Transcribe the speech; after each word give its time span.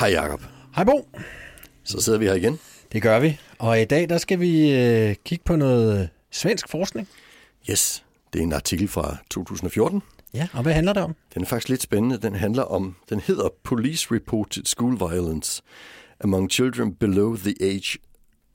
Hej 0.00 0.08
Jacob. 0.08 0.40
Hej 0.74 0.84
Bo. 0.84 1.08
Så 1.84 2.00
sidder 2.00 2.18
vi 2.18 2.24
her 2.24 2.34
igen. 2.34 2.58
Det 2.92 3.02
gør 3.02 3.20
vi. 3.20 3.40
Og 3.58 3.80
i 3.80 3.84
dag 3.84 4.08
der 4.08 4.18
skal 4.18 4.40
vi 4.40 4.72
øh, 4.72 5.14
kigge 5.24 5.44
på 5.44 5.56
noget 5.56 6.08
svensk 6.30 6.68
forskning. 6.68 7.08
Yes, 7.70 8.04
det 8.32 8.38
er 8.38 8.42
en 8.42 8.52
artikel 8.52 8.88
fra 8.88 9.16
2014. 9.30 10.02
Ja, 10.34 10.48
og 10.52 10.62
hvad 10.62 10.72
handler 10.72 10.92
det 10.92 11.02
om? 11.02 11.14
Den 11.34 11.42
er 11.42 11.46
faktisk 11.46 11.68
lidt 11.68 11.82
spændende. 11.82 12.18
Den 12.18 12.34
handler 12.34 12.62
om, 12.62 12.96
den 13.08 13.20
hedder 13.20 13.48
Police 13.64 14.14
Reported 14.14 14.64
School 14.64 14.98
Violence 14.98 15.62
Among 16.20 16.50
Children 16.50 16.94
Below 16.94 17.36
the 17.36 17.54
Age 17.60 17.98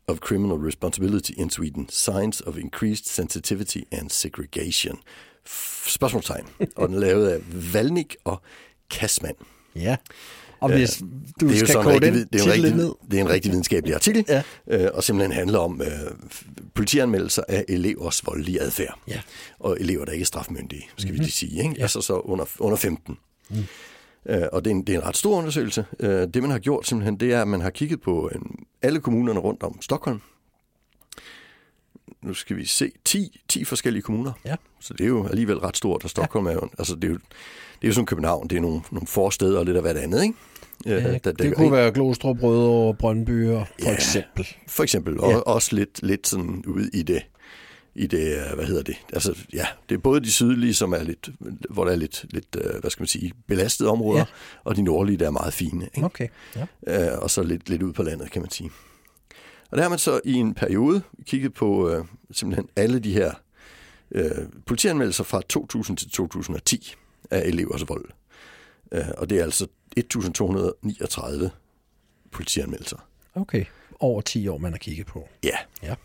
of 0.07 0.17
Criminal 0.17 0.57
Responsibility 0.57 1.31
in 1.37 1.49
Sweden. 1.49 1.89
Signs 1.89 2.41
of 2.41 2.57
Increased 2.57 3.05
Sensitivity 3.05 3.79
and 3.91 4.09
Segregation. 4.09 4.99
Spørgsmålstegn. 5.87 6.47
og 6.75 6.87
den 6.87 6.95
er 6.95 6.99
lavet 6.99 7.29
af 7.29 7.39
Valnik 7.73 8.15
og 8.23 8.41
Kasman. 8.91 9.35
Ja. 9.75 9.95
Og 10.61 10.69
hvis 10.71 11.03
du 11.41 11.47
det 11.49 11.61
er 11.61 11.65
skal 11.65 11.79
rigtig, 11.79 12.13
den 12.13 12.27
det 12.33 12.41
er 12.41 12.45
en 12.45 12.51
rigtig, 12.51 12.75
ned. 12.75 12.93
det 13.11 13.17
er 13.19 13.21
en 13.21 13.29
rigtig 13.29 13.51
videnskabelig 13.51 13.95
artikel, 13.95 14.25
Ja. 14.27 14.43
øh, 14.67 14.89
og 14.93 15.03
simpelthen 15.03 15.31
handler 15.31 15.59
om 15.59 15.81
øh, 15.81 15.87
politianmeldelser 16.73 17.43
af 17.47 17.65
elevers 17.69 18.25
voldelige 18.25 18.61
adfærd. 18.61 18.99
Ja. 19.07 19.21
Og 19.59 19.77
elever, 19.79 20.05
der 20.05 20.11
ikke 20.11 20.23
er 20.23 20.25
strafmyndige, 20.25 20.85
skal 20.97 21.07
mm-hmm. 21.07 21.19
vi 21.19 21.23
lige 21.23 21.31
sige. 21.31 21.57
Ikke? 21.57 21.69
Mhm. 21.69 21.75
Ja. 21.77 21.81
Altså 21.81 22.01
så 22.01 22.13
under, 22.13 22.45
under 22.59 22.77
15. 22.77 23.17
Mm. 23.49 23.57
Øh, 24.29 24.43
og 24.51 24.65
det 24.65 24.71
er, 24.71 24.75
en, 24.75 24.87
det 24.87 24.95
er 24.95 24.99
en 24.99 25.05
ret 25.05 25.17
stor 25.17 25.37
undersøgelse. 25.37 25.85
Øh, 25.99 26.27
det, 26.33 26.41
man 26.41 26.51
har 26.51 26.59
gjort 26.59 26.87
simpelthen, 26.87 27.19
det 27.19 27.33
er, 27.33 27.41
at 27.41 27.47
man 27.47 27.61
har 27.61 27.69
kigget 27.69 28.01
på 28.01 28.29
øh, 28.35 28.41
alle 28.81 28.99
kommunerne 28.99 29.39
rundt 29.39 29.63
om 29.63 29.81
Stockholm. 29.81 30.21
Nu 32.23 32.33
skal 32.33 32.57
vi 32.57 32.65
se 32.65 32.91
10, 33.05 33.41
10 33.47 33.63
forskellige 33.63 34.01
kommuner. 34.03 34.31
Ja. 34.45 34.55
Så 34.79 34.93
det 34.93 35.03
er 35.03 35.07
jo 35.07 35.27
alligevel 35.27 35.57
ret 35.57 35.77
stort, 35.77 36.03
og 36.03 36.09
Stockholm 36.09 36.45
er 36.45 36.51
jo, 36.51 36.69
altså 36.77 36.95
det 36.95 37.03
er 37.03 37.07
jo, 37.07 37.13
det 37.13 37.83
er 37.83 37.87
jo 37.87 37.93
som 37.93 38.05
København, 38.05 38.47
det 38.47 38.57
er 38.57 38.61
nogle, 38.61 38.81
nogle 38.91 39.07
forsteder 39.07 39.59
og 39.59 39.65
lidt 39.65 39.77
af 39.77 39.93
det 39.93 40.01
andet, 40.01 40.23
ikke? 40.23 40.35
Øh, 40.87 40.91
Ja, 41.03 41.17
der- 41.17 41.31
det 41.31 41.55
kunne 41.55 41.71
være 41.71 41.91
Glostrup, 41.91 42.43
Rødovre, 42.43 42.93
Brøndby 42.95 43.47
og 43.49 43.67
for 43.67 43.89
Ja. 43.89 43.93
eksempel. 43.93 44.47
For 44.67 44.83
eksempel, 44.83 45.19
og 45.19 45.31
Ja. 45.31 45.37
også 45.37 45.75
lidt, 45.75 46.03
lidt 46.03 46.27
sådan 46.27 46.63
ude 46.67 46.89
i 46.93 47.01
det, 47.03 47.21
i 47.95 48.07
det, 48.07 48.35
øh, 48.35 48.55
hvad 48.55 48.65
hedder 48.65 48.83
det, 48.83 48.95
altså 49.13 49.37
ja, 49.53 49.65
det 49.89 49.95
er 49.95 49.99
både 49.99 50.19
de 50.21 50.31
sydlige, 50.31 50.73
som 50.73 50.93
er 50.93 51.03
lidt, 51.03 51.29
hvor 51.69 51.85
der 51.85 51.91
er 51.91 51.95
lidt, 51.95 52.25
lidt 52.29 52.57
øh, 52.63 52.79
hvad 52.81 52.91
skal 52.91 53.01
man 53.01 53.07
sige, 53.07 53.31
belastede 53.47 53.89
områder, 53.89 54.19
Ja. 54.19 54.25
og 54.63 54.75
de 54.75 54.81
nordlige, 54.81 55.17
der 55.17 55.25
er 55.27 55.31
meget 55.31 55.53
fine, 55.53 55.85
ikke? 55.95 56.05
Okay. 56.05 56.27
Ja. 56.87 57.11
Øh, 57.13 57.19
og 57.21 57.29
så 57.29 57.43
lidt, 57.43 57.69
lidt 57.69 57.83
ud 57.83 57.93
på 57.93 58.03
landet, 58.03 58.31
kan 58.31 58.41
man 58.41 58.51
sige. 58.51 58.69
Og 59.71 59.77
der 59.77 59.83
har 59.83 59.89
man 59.89 59.99
så 59.99 60.19
i 60.25 60.33
en 60.33 60.53
periode 60.53 61.01
kigget 61.25 61.53
på 61.53 61.89
øh, 61.89 62.05
simpelthen 62.31 62.67
alle 62.75 62.99
de 62.99 63.13
her 63.13 63.31
øh, 64.11 64.31
politianmeldelser 64.65 65.23
fra 65.23 65.41
2000 65.49 65.97
til 65.97 66.09
2010 66.09 66.93
af 67.31 67.41
elevers 67.45 67.89
vold. 67.89 68.05
Øh, 68.91 69.03
og 69.17 69.29
det 69.29 69.39
er 69.39 69.43
altså 69.43 69.67
1239 69.97 71.49
politianmeldelser. 72.31 72.97
Okay. 73.35 73.65
Over 73.99 74.21
10 74.21 74.47
år, 74.47 74.57
man 74.57 74.71
har 74.71 74.77
kigget 74.77 75.05
på. 75.07 75.27
Ja. 75.43 75.57
Ja. 75.83 75.95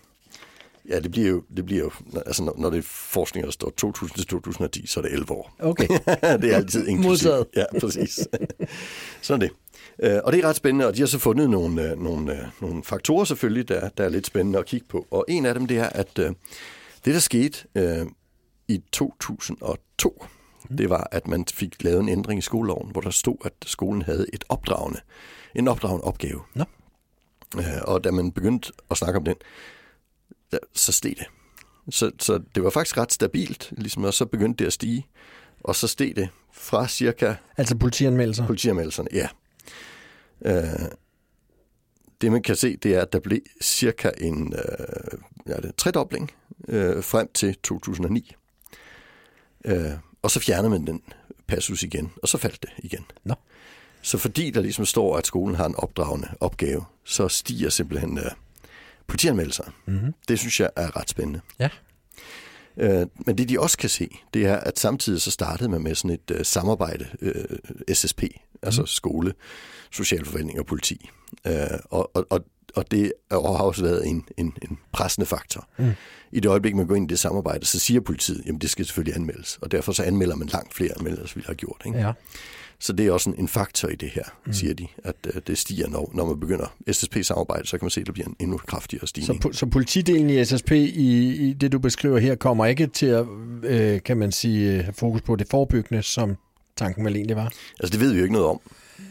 Ja, 0.88 1.00
det 1.00 1.10
bliver 1.10 1.28
jo, 1.28 1.42
det 1.56 1.66
bliver 1.66 1.82
jo 1.82 1.90
altså 2.26 2.42
når, 2.42 2.54
når 2.58 2.70
det 2.70 2.78
er 2.78 2.82
forskning, 2.82 3.44
der 3.46 3.50
står 3.52 3.70
2000 3.70 4.16
til 4.18 4.26
2010, 4.26 4.86
så 4.86 5.00
er 5.00 5.04
det 5.04 5.12
11 5.12 5.30
år. 5.32 5.54
Okay. 5.58 5.88
det 6.42 6.52
er 6.52 6.56
altid 6.56 6.86
inklusivt. 6.88 7.06
Modtaget. 7.06 7.46
Ja, 7.56 7.64
præcis. 7.80 8.28
Sådan 9.22 9.40
det. 9.40 9.50
Øh, 10.02 10.20
Og 10.24 10.32
det 10.32 10.44
er 10.44 10.48
ret 10.48 10.56
spændende, 10.56 10.86
og 10.86 10.94
de 10.94 11.00
har 11.00 11.06
så 11.06 11.18
fundet 11.18 11.50
nogle, 11.50 11.90
øh, 11.90 11.98
nogle, 12.02 12.32
øh, 12.32 12.46
nogle 12.60 12.84
faktorer 12.84 13.24
selvfølgelig, 13.24 13.68
der, 13.68 13.88
der 13.88 14.04
er 14.04 14.08
lidt 14.08 14.26
spændende 14.26 14.58
at 14.58 14.66
kigge 14.66 14.86
på. 14.88 15.06
Og 15.10 15.24
en 15.28 15.46
af 15.46 15.54
dem, 15.54 15.66
det 15.66 15.78
er, 15.78 15.88
at 15.88 16.16
det, 16.16 16.34
der 17.04 17.18
skete 17.18 17.58
øh, 17.74 18.06
i 18.68 18.82
2002, 18.92 20.24
det 20.78 20.90
var, 20.90 21.08
at 21.12 21.28
man 21.28 21.44
fik 21.52 21.82
lavet 21.82 22.00
en 22.00 22.08
ændring 22.08 22.38
i 22.38 22.42
skoleloven, 22.42 22.90
hvor 22.90 23.00
der 23.00 23.10
stod, 23.10 23.36
at 23.44 23.52
skolen 23.66 24.02
havde 24.02 24.26
et 24.32 24.44
opdragende, 24.48 25.00
en 25.54 25.68
opdragende 25.68 26.04
opgave. 26.04 26.40
Nå. 26.54 26.64
Øh, 27.58 27.64
Og 27.82 28.04
da 28.04 28.10
man 28.10 28.32
begyndte 28.32 28.72
at 28.90 28.96
snakke 28.96 29.18
om 29.18 29.24
den, 29.24 29.34
der, 30.52 30.58
så 30.74 30.92
steg 30.92 31.14
det. 31.18 31.26
Så, 31.90 32.10
så 32.18 32.40
det 32.54 32.64
var 32.64 32.70
faktisk 32.70 32.98
ret 32.98 33.12
stabilt, 33.12 33.72
ligesom, 33.76 34.04
og 34.04 34.14
så 34.14 34.26
begyndte 34.26 34.58
det 34.58 34.66
at 34.66 34.72
stige. 34.72 35.06
Og 35.64 35.76
så 35.76 35.88
steg 35.88 36.16
det 36.16 36.28
fra 36.52 36.88
cirka 36.88 37.34
Altså 37.56 37.76
politianmeldelser. 37.76 38.46
politianmeldelserne, 38.46 39.08
ja. 39.12 39.28
Øh, 40.44 40.88
det 42.20 42.32
man 42.32 42.42
kan 42.42 42.56
se, 42.56 42.76
det 42.76 42.94
er, 42.94 43.02
at 43.02 43.12
der 43.12 43.20
blev 43.20 43.40
cirka 43.62 44.10
en 44.20 44.52
øh, 44.54 45.18
ja, 45.46 45.56
det 45.56 45.76
tredobling 45.76 46.30
øh, 46.68 47.04
frem 47.04 47.30
til 47.34 47.54
2009. 47.62 48.34
Øh, 49.64 49.90
og 50.22 50.30
så 50.30 50.40
fjernede 50.40 50.70
man 50.70 50.86
den 50.86 51.02
passus 51.46 51.82
igen, 51.82 52.12
og 52.22 52.28
så 52.28 52.38
faldt 52.38 52.62
det 52.62 52.70
igen. 52.78 53.04
Nå. 53.24 53.34
Så 54.02 54.18
fordi 54.18 54.50
der 54.50 54.60
ligesom 54.60 54.84
står, 54.86 55.16
at 55.16 55.26
skolen 55.26 55.54
har 55.56 55.66
en 55.66 55.74
opdragende 55.76 56.28
opgave, 56.40 56.84
så 57.04 57.28
stiger 57.28 57.68
simpelthen 57.70 58.18
øh, 58.18 58.30
politianmeldelser. 59.06 59.64
Mm-hmm. 59.86 60.14
Det 60.28 60.38
synes 60.38 60.60
jeg 60.60 60.70
er 60.76 60.96
ret 60.96 61.10
spændende. 61.10 61.40
Ja. 61.58 61.68
Øh, 62.76 63.06
men 63.26 63.38
det 63.38 63.48
de 63.48 63.60
også 63.60 63.78
kan 63.78 63.88
se, 63.90 64.08
det 64.34 64.46
er, 64.46 64.56
at 64.56 64.78
samtidig 64.78 65.22
så 65.22 65.30
startede 65.30 65.68
man 65.68 65.82
med 65.82 65.94
sådan 65.94 66.10
et 66.10 66.30
øh, 66.30 66.44
samarbejde, 66.44 67.06
øh, 67.20 67.58
SSP, 67.94 68.22
altså 68.62 68.80
Mhm. 68.80 68.86
skole, 68.86 69.34
socialforvaltning 69.90 70.58
og 70.60 70.66
politi. 70.66 71.10
Øh, 71.46 71.54
og, 71.84 72.10
og, 72.16 72.26
og, 72.30 72.44
og 72.76 72.90
det 72.90 73.12
har 73.30 73.38
også 73.38 73.82
været 73.82 74.06
en, 74.06 74.24
en, 74.36 74.52
en 74.70 74.78
pressende 74.92 75.26
faktor. 75.26 75.68
Mm. 75.78 75.90
I 76.32 76.40
det 76.40 76.48
øjeblik, 76.48 76.74
man 76.74 76.86
går 76.86 76.94
ind 76.94 77.10
i 77.10 77.12
det 77.12 77.18
samarbejde, 77.18 77.66
så 77.66 77.78
siger 77.78 78.00
politiet, 78.00 78.42
jamen 78.46 78.60
det 78.60 78.70
skal 78.70 78.84
selvfølgelig 78.86 79.16
anmeldes. 79.16 79.58
Og 79.62 79.70
derfor 79.72 79.92
så 79.92 80.02
anmelder 80.02 80.36
man 80.36 80.48
langt 80.48 80.74
flere, 80.74 80.90
end 81.00 81.08
ellers 81.08 81.36
ville 81.36 81.46
have 81.46 81.54
gjort. 81.56 81.82
Ikke? 81.86 81.98
Ja. 81.98 82.12
Så 82.78 82.92
det 82.92 83.06
er 83.06 83.12
også 83.12 83.30
en, 83.30 83.36
en 83.38 83.48
faktor 83.48 83.88
i 83.88 83.94
det 83.94 84.10
her, 84.10 84.22
mm. 84.46 84.52
siger 84.52 84.74
de, 84.74 84.86
at 85.04 85.14
øh, 85.26 85.42
det 85.46 85.58
stiger, 85.58 85.88
når, 85.88 86.10
når 86.14 86.26
man 86.26 86.40
begynder 86.40 86.74
SSP-samarbejde, 86.92 87.66
så 87.66 87.78
kan 87.78 87.84
man 87.84 87.90
se, 87.90 88.00
at 88.00 88.06
der 88.06 88.12
bliver 88.12 88.26
en 88.28 88.36
endnu 88.38 88.56
kraftigere 88.56 89.06
Så, 89.06 89.06
stigning. 89.06 89.46
po- 89.46 89.52
så 89.52 89.66
politidelen 89.66 90.30
i 90.30 90.44
SSP 90.44 90.70
i, 90.72 91.48
i 91.48 91.52
det, 91.52 91.72
du 91.72 91.78
beskriver 91.78 92.18
her, 92.18 92.34
kommer 92.34 92.66
ikke 92.66 92.86
til 92.86 93.06
at, 93.06 93.26
øh, 93.62 94.02
kan 94.02 94.16
man 94.16 94.32
sige, 94.32 94.72
øh, 94.72 94.84
have 94.84 94.92
fokus 94.94 95.22
på 95.22 95.36
det 95.36 95.48
forebyggende, 95.50 96.02
som 96.02 96.36
tanken 96.76 97.04
vel 97.04 97.16
egentlig 97.16 97.36
var? 97.36 97.52
Altså 97.80 97.92
det 97.92 98.00
ved 98.00 98.12
vi 98.12 98.18
jo 98.18 98.24
ikke 98.24 98.32
noget 98.34 98.48
om. 98.48 98.60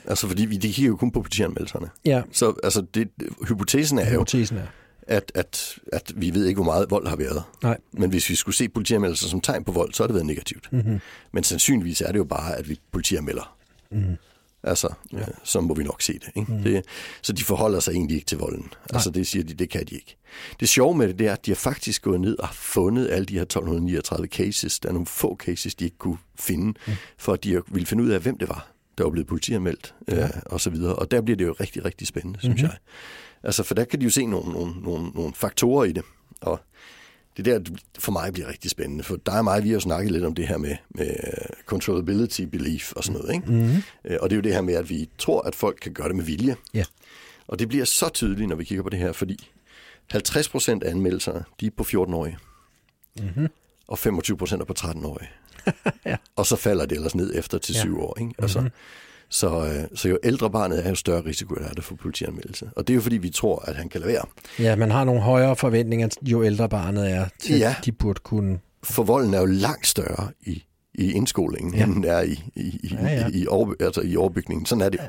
Altså 0.08 0.28
fordi 0.28 0.46
vi 0.46 0.58
de 0.58 0.74
kigger 0.74 0.90
jo 0.90 0.96
kun 0.96 1.12
på 1.12 1.22
politianmeldelserne. 1.22 1.90
Ja, 2.06 2.22
Så 2.32 2.54
altså, 2.64 2.82
det, 2.94 3.10
hypotesen 3.48 4.00
er 4.00 4.06
jo, 4.06 4.20
hypotesen 4.20 4.58
er. 4.58 4.68
at, 5.08 5.32
at, 5.36 5.76
at 5.94 6.14
vi 6.16 6.34
ved 6.34 6.46
ikke, 6.46 6.58
hvor 6.58 6.72
meget 6.72 6.92
vold 6.92 7.08
har 7.08 7.16
været. 7.16 7.44
Nej. 7.64 7.78
Men 7.92 8.10
hvis 8.10 8.30
vi 8.30 8.36
skulle 8.36 8.56
se 8.56 8.70
politianmeldelser 8.70 9.28
som 9.28 9.42
tegn 9.42 9.64
på 9.64 9.72
vold, 9.72 9.94
så 9.94 10.04
har 10.04 10.08
det 10.08 10.14
været 10.14 10.26
negativt. 10.26 10.70
Mm-hmm. 10.72 11.00
Men 11.32 11.44
sandsynligvis 11.44 12.02
er 12.02 12.12
det 12.12 12.20
jo 12.20 12.24
bare, 12.24 12.56
at 12.56 12.70
vi 12.70 12.80
politianmelder. 12.92 13.56
Mm-hmm. 13.92 14.16
Altså, 14.64 14.94
ja. 15.14 15.20
øh, 15.20 15.28
så 15.44 15.62
må 15.62 15.74
vi 15.74 15.84
nok 15.84 16.02
se 16.02 16.14
det, 16.14 16.30
ikke? 16.36 16.52
Mm-hmm. 16.52 16.64
det. 16.64 16.86
Så 17.22 17.34
de 17.34 17.44
forholder 17.44 17.80
sig 17.80 17.92
egentlig 17.92 18.16
ikke 18.16 18.28
til 18.28 18.38
volden. 18.38 18.62
Nej. 18.62 18.72
Altså 18.94 19.10
det 19.10 19.28
siger 19.28 19.44
de, 19.44 19.54
det 19.54 19.70
kan 19.70 19.86
de 19.86 19.96
ikke. 19.96 20.18
Det 20.60 20.70
sjove 20.70 20.98
med 20.98 21.08
det, 21.08 21.20
det 21.20 21.28
er, 21.28 21.34
at 21.34 21.46
de 21.46 21.52
har 21.52 21.56
faktisk 21.56 22.02
gået 22.02 22.22
ned 22.22 22.40
og 22.40 22.48
fundet 22.54 23.10
alle 23.10 23.26
de 23.26 23.34
her 23.34 23.42
1239 23.42 24.28
cases. 24.28 24.80
Der 24.80 24.90
er 24.90 24.94
nogle 24.94 25.06
få 25.06 25.36
cases, 25.36 25.76
de 25.76 25.86
ikke 25.86 25.98
kunne 25.98 26.18
finde, 26.40 26.74
mm. 26.88 26.94
for 27.18 27.34
at 27.34 27.44
de 27.44 27.62
ville 27.72 27.86
finde 27.86 28.04
ud 28.04 28.10
af, 28.10 28.20
hvem 28.20 28.38
det 28.38 28.50
var, 28.50 28.68
der 28.98 29.04
var 29.04 29.12
blevet 29.12 29.28
politianmeldt, 29.28 29.96
ja. 30.08 30.24
øh, 30.24 30.30
og 30.46 30.62
så 30.62 30.70
videre. 30.70 30.96
Og 30.96 31.12
der 31.12 31.22
bliver 31.22 31.38
det 31.38 31.46
jo 31.46 31.56
rigtig, 31.60 31.86
rigtig 31.86 32.08
spændende, 32.08 32.40
synes 32.40 32.62
mm-hmm. 32.62 32.72
jeg. 32.72 32.78
Altså, 33.44 33.64
for 33.64 33.76
der 33.76 33.86
kan 33.86 34.00
de 34.00 34.04
jo 34.04 34.10
se 34.10 34.26
nogle, 34.26 34.52
nogle, 34.52 34.74
nogle, 34.82 35.10
nogle 35.10 35.34
faktorer 35.34 35.84
i 35.86 35.92
det, 35.92 36.04
og 36.42 36.60
det 37.38 37.48
er 37.48 37.60
der, 37.60 37.72
for 38.00 38.12
mig 38.12 38.34
bliver 38.34 38.48
rigtig 38.48 38.72
spændende, 38.72 39.04
for 39.04 39.16
der 39.16 39.32
er 39.32 39.42
mig, 39.42 39.64
vi 39.64 39.72
har 39.72 39.80
snakket 39.80 40.12
lidt 40.12 40.24
om 40.24 40.36
det 40.36 40.48
her 40.48 40.58
med, 40.58 40.76
med 40.90 41.16
controllability 41.66 42.42
belief 42.42 42.94
og 42.94 43.04
sådan 43.04 43.22
noget, 43.22 43.36
ikke? 43.36 43.52
Mm-hmm. 43.52 43.84
Og 44.20 44.30
det 44.30 44.36
er 44.36 44.36
jo 44.36 44.42
det 44.42 44.54
her 44.54 44.62
med, 44.62 44.74
at 44.74 44.90
vi 44.90 45.10
tror, 45.18 45.42
at 45.42 45.56
folk 45.56 45.78
kan 45.82 45.94
gøre 45.94 46.08
det 46.08 46.16
med 46.16 46.24
vilje. 46.24 46.56
Ja. 46.74 46.84
Og 47.48 47.60
det 47.60 47.68
bliver 47.68 47.86
så 47.86 48.10
tydeligt, 48.10 48.50
når 48.50 48.56
vi 48.56 48.64
kigger 48.64 48.84
på 48.84 48.90
det 48.90 49.00
her, 49.00 49.12
fordi 49.12 49.50
50 50.12 50.50
procent 50.50 50.84
af 50.84 50.92
anmeldelserne, 50.92 51.44
de 51.60 51.66
er 51.66 51.72
på 51.78 51.84
14-årige. 51.84 52.38
Mm-hmm. 53.20 53.48
Og 53.88 54.00
25 54.00 54.38
procent 54.38 54.62
er 54.62 54.66
på 54.66 54.74
13-årige. 54.80 55.30
Ja. 56.06 56.16
Og 56.36 56.46
så 56.46 56.56
falder 56.56 56.86
det 56.86 56.96
ellers 56.96 57.16
ned 57.16 57.32
efter 57.36 57.58
til 57.58 57.74
Ja. 57.76 57.82
7 57.82 58.00
år, 58.02 58.18
ikke? 58.20 58.34
Altså, 58.40 58.60
mm-hmm. 58.60 58.74
Så, 59.30 59.66
øh, 59.66 59.98
så 59.98 60.10
jo 60.10 60.18
ældre 60.24 60.50
barnet 60.52 60.86
er, 60.86 60.90
jo 60.90 60.96
større 60.96 61.26
risiko 61.26 61.54
er 61.56 61.70
det 61.74 61.84
for 61.84 61.96
politianmeldelse. 61.96 62.70
Og 62.76 62.88
det 62.88 62.94
er 62.94 62.96
jo 62.96 63.02
fordi, 63.02 63.18
vi 63.18 63.30
tror, 63.30 63.60
at 63.70 63.76
han 63.76 63.90
kan 63.90 64.02
lade 64.02 64.14
være. 64.14 64.26
Ja, 64.60 64.76
man 64.76 64.92
har 64.92 65.04
nogle 65.04 65.22
højere 65.22 65.56
forventninger, 65.56 66.08
jo 66.22 66.44
ældre 66.44 66.70
barnet 66.70 67.12
er, 67.12 67.26
til 67.40 67.58
Ja. 67.58 67.76
de 67.86 67.92
burde 67.92 68.20
kunne... 68.24 68.60
For 68.84 69.04
volden 69.04 69.34
er 69.34 69.40
jo 69.40 69.46
langt 69.46 69.88
større 69.88 70.30
i, 70.42 70.64
i 70.94 71.12
indskolingen, 71.12 71.74
ja. 71.74 71.80
Ja. 71.80 71.86
end 71.86 71.94
den 71.94 72.04
er 72.04 72.22
i, 72.22 72.44
i, 72.56 72.62
i, 72.84 72.90
Ja, 73.02 73.08
ja. 73.08 73.28
i, 73.28 73.32
i, 73.42 73.48
over, 73.48 73.74
altså 73.80 74.02
i 74.02 74.16
overbygningen. 74.16 74.66
Sådan 74.66 74.82
er 74.82 74.90
det 74.90 75.00
jo. 75.00 75.04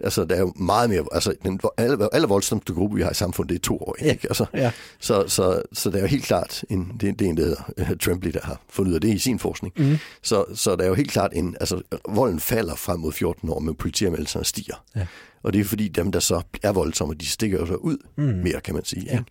Altså, 0.00 0.24
der 0.24 0.34
er 0.36 0.40
jo 0.40 0.52
meget 0.56 0.90
mere... 0.90 1.04
Altså, 1.12 1.34
den 1.42 1.60
alle, 1.76 2.14
alle 2.14 2.26
voldsomste 2.28 2.72
gruppe, 2.74 2.96
vi 2.96 3.02
har 3.02 3.10
i 3.10 3.14
samfundet, 3.14 3.48
det 3.50 3.56
er 3.56 3.62
to 3.62 3.78
år. 3.78 3.96
Ja. 4.00 4.10
Ikke? 4.12 4.26
Altså, 4.28 4.46
Ja. 4.54 4.72
så, 5.00 5.24
så, 5.28 5.62
så 5.72 5.90
der 5.90 5.96
er 5.96 6.00
jo 6.00 6.06
helt 6.06 6.24
klart... 6.24 6.64
En, 6.70 6.92
det, 7.00 7.18
det 7.18 7.26
er 7.26 7.30
en, 7.30 7.36
der 7.36 7.44
hedder 7.44 7.90
uh, 7.92 7.98
Tremblay, 7.98 8.30
der 8.32 8.40
har 8.42 8.60
fundet 8.68 8.90
ud 8.90 8.94
af 8.94 9.00
det 9.00 9.14
i 9.14 9.18
sin 9.18 9.38
forskning. 9.38 9.74
Mm. 9.76 9.96
Så, 10.22 10.44
så 10.54 10.76
der 10.76 10.82
er 10.84 10.88
jo 10.88 10.94
helt 10.94 11.10
klart 11.10 11.30
en... 11.34 11.56
Altså, 11.60 11.82
volden 12.08 12.40
falder 12.40 12.74
frem 12.74 13.00
mod 13.00 13.12
14 13.12 13.48
år, 13.48 13.58
men 13.60 13.74
politianmeldelserne 13.74 14.44
stiger. 14.44 14.84
Ja. 14.96 15.06
Og 15.42 15.52
det 15.52 15.60
er 15.60 15.64
fordi, 15.64 15.88
dem, 15.88 16.12
der 16.12 16.20
så 16.20 16.42
er 16.62 16.72
voldsomme, 16.72 17.14
de 17.14 17.26
stikker 17.26 17.58
jo 17.58 17.66
så 17.66 17.74
ud 17.74 17.96
mm. 18.16 18.24
mere, 18.24 18.60
kan 18.60 18.74
man 18.74 18.84
sige. 18.84 19.04
Ja. 19.06 19.12
Ikke? 19.18 19.24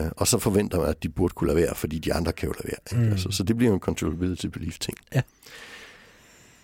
Øh, 0.00 0.10
og 0.16 0.28
så 0.28 0.38
forventer 0.38 0.78
man, 0.78 0.88
at 0.88 1.02
de 1.02 1.08
burde 1.08 1.34
kunne 1.34 1.48
lade 1.54 1.56
være, 1.66 1.74
fordi 1.74 1.98
de 1.98 2.14
andre 2.14 2.32
kan 2.32 2.48
jo 2.48 2.52
lade 2.52 2.68
være. 2.68 2.98
Ikke? 2.98 3.06
Mm. 3.06 3.12
Altså, 3.12 3.30
så 3.30 3.42
det 3.42 3.56
bliver 3.56 3.70
jo 3.70 3.74
en 3.74 3.80
controllability 3.80 4.46
belief 4.46 4.78
ting. 4.78 4.96
Ja. 5.14 5.22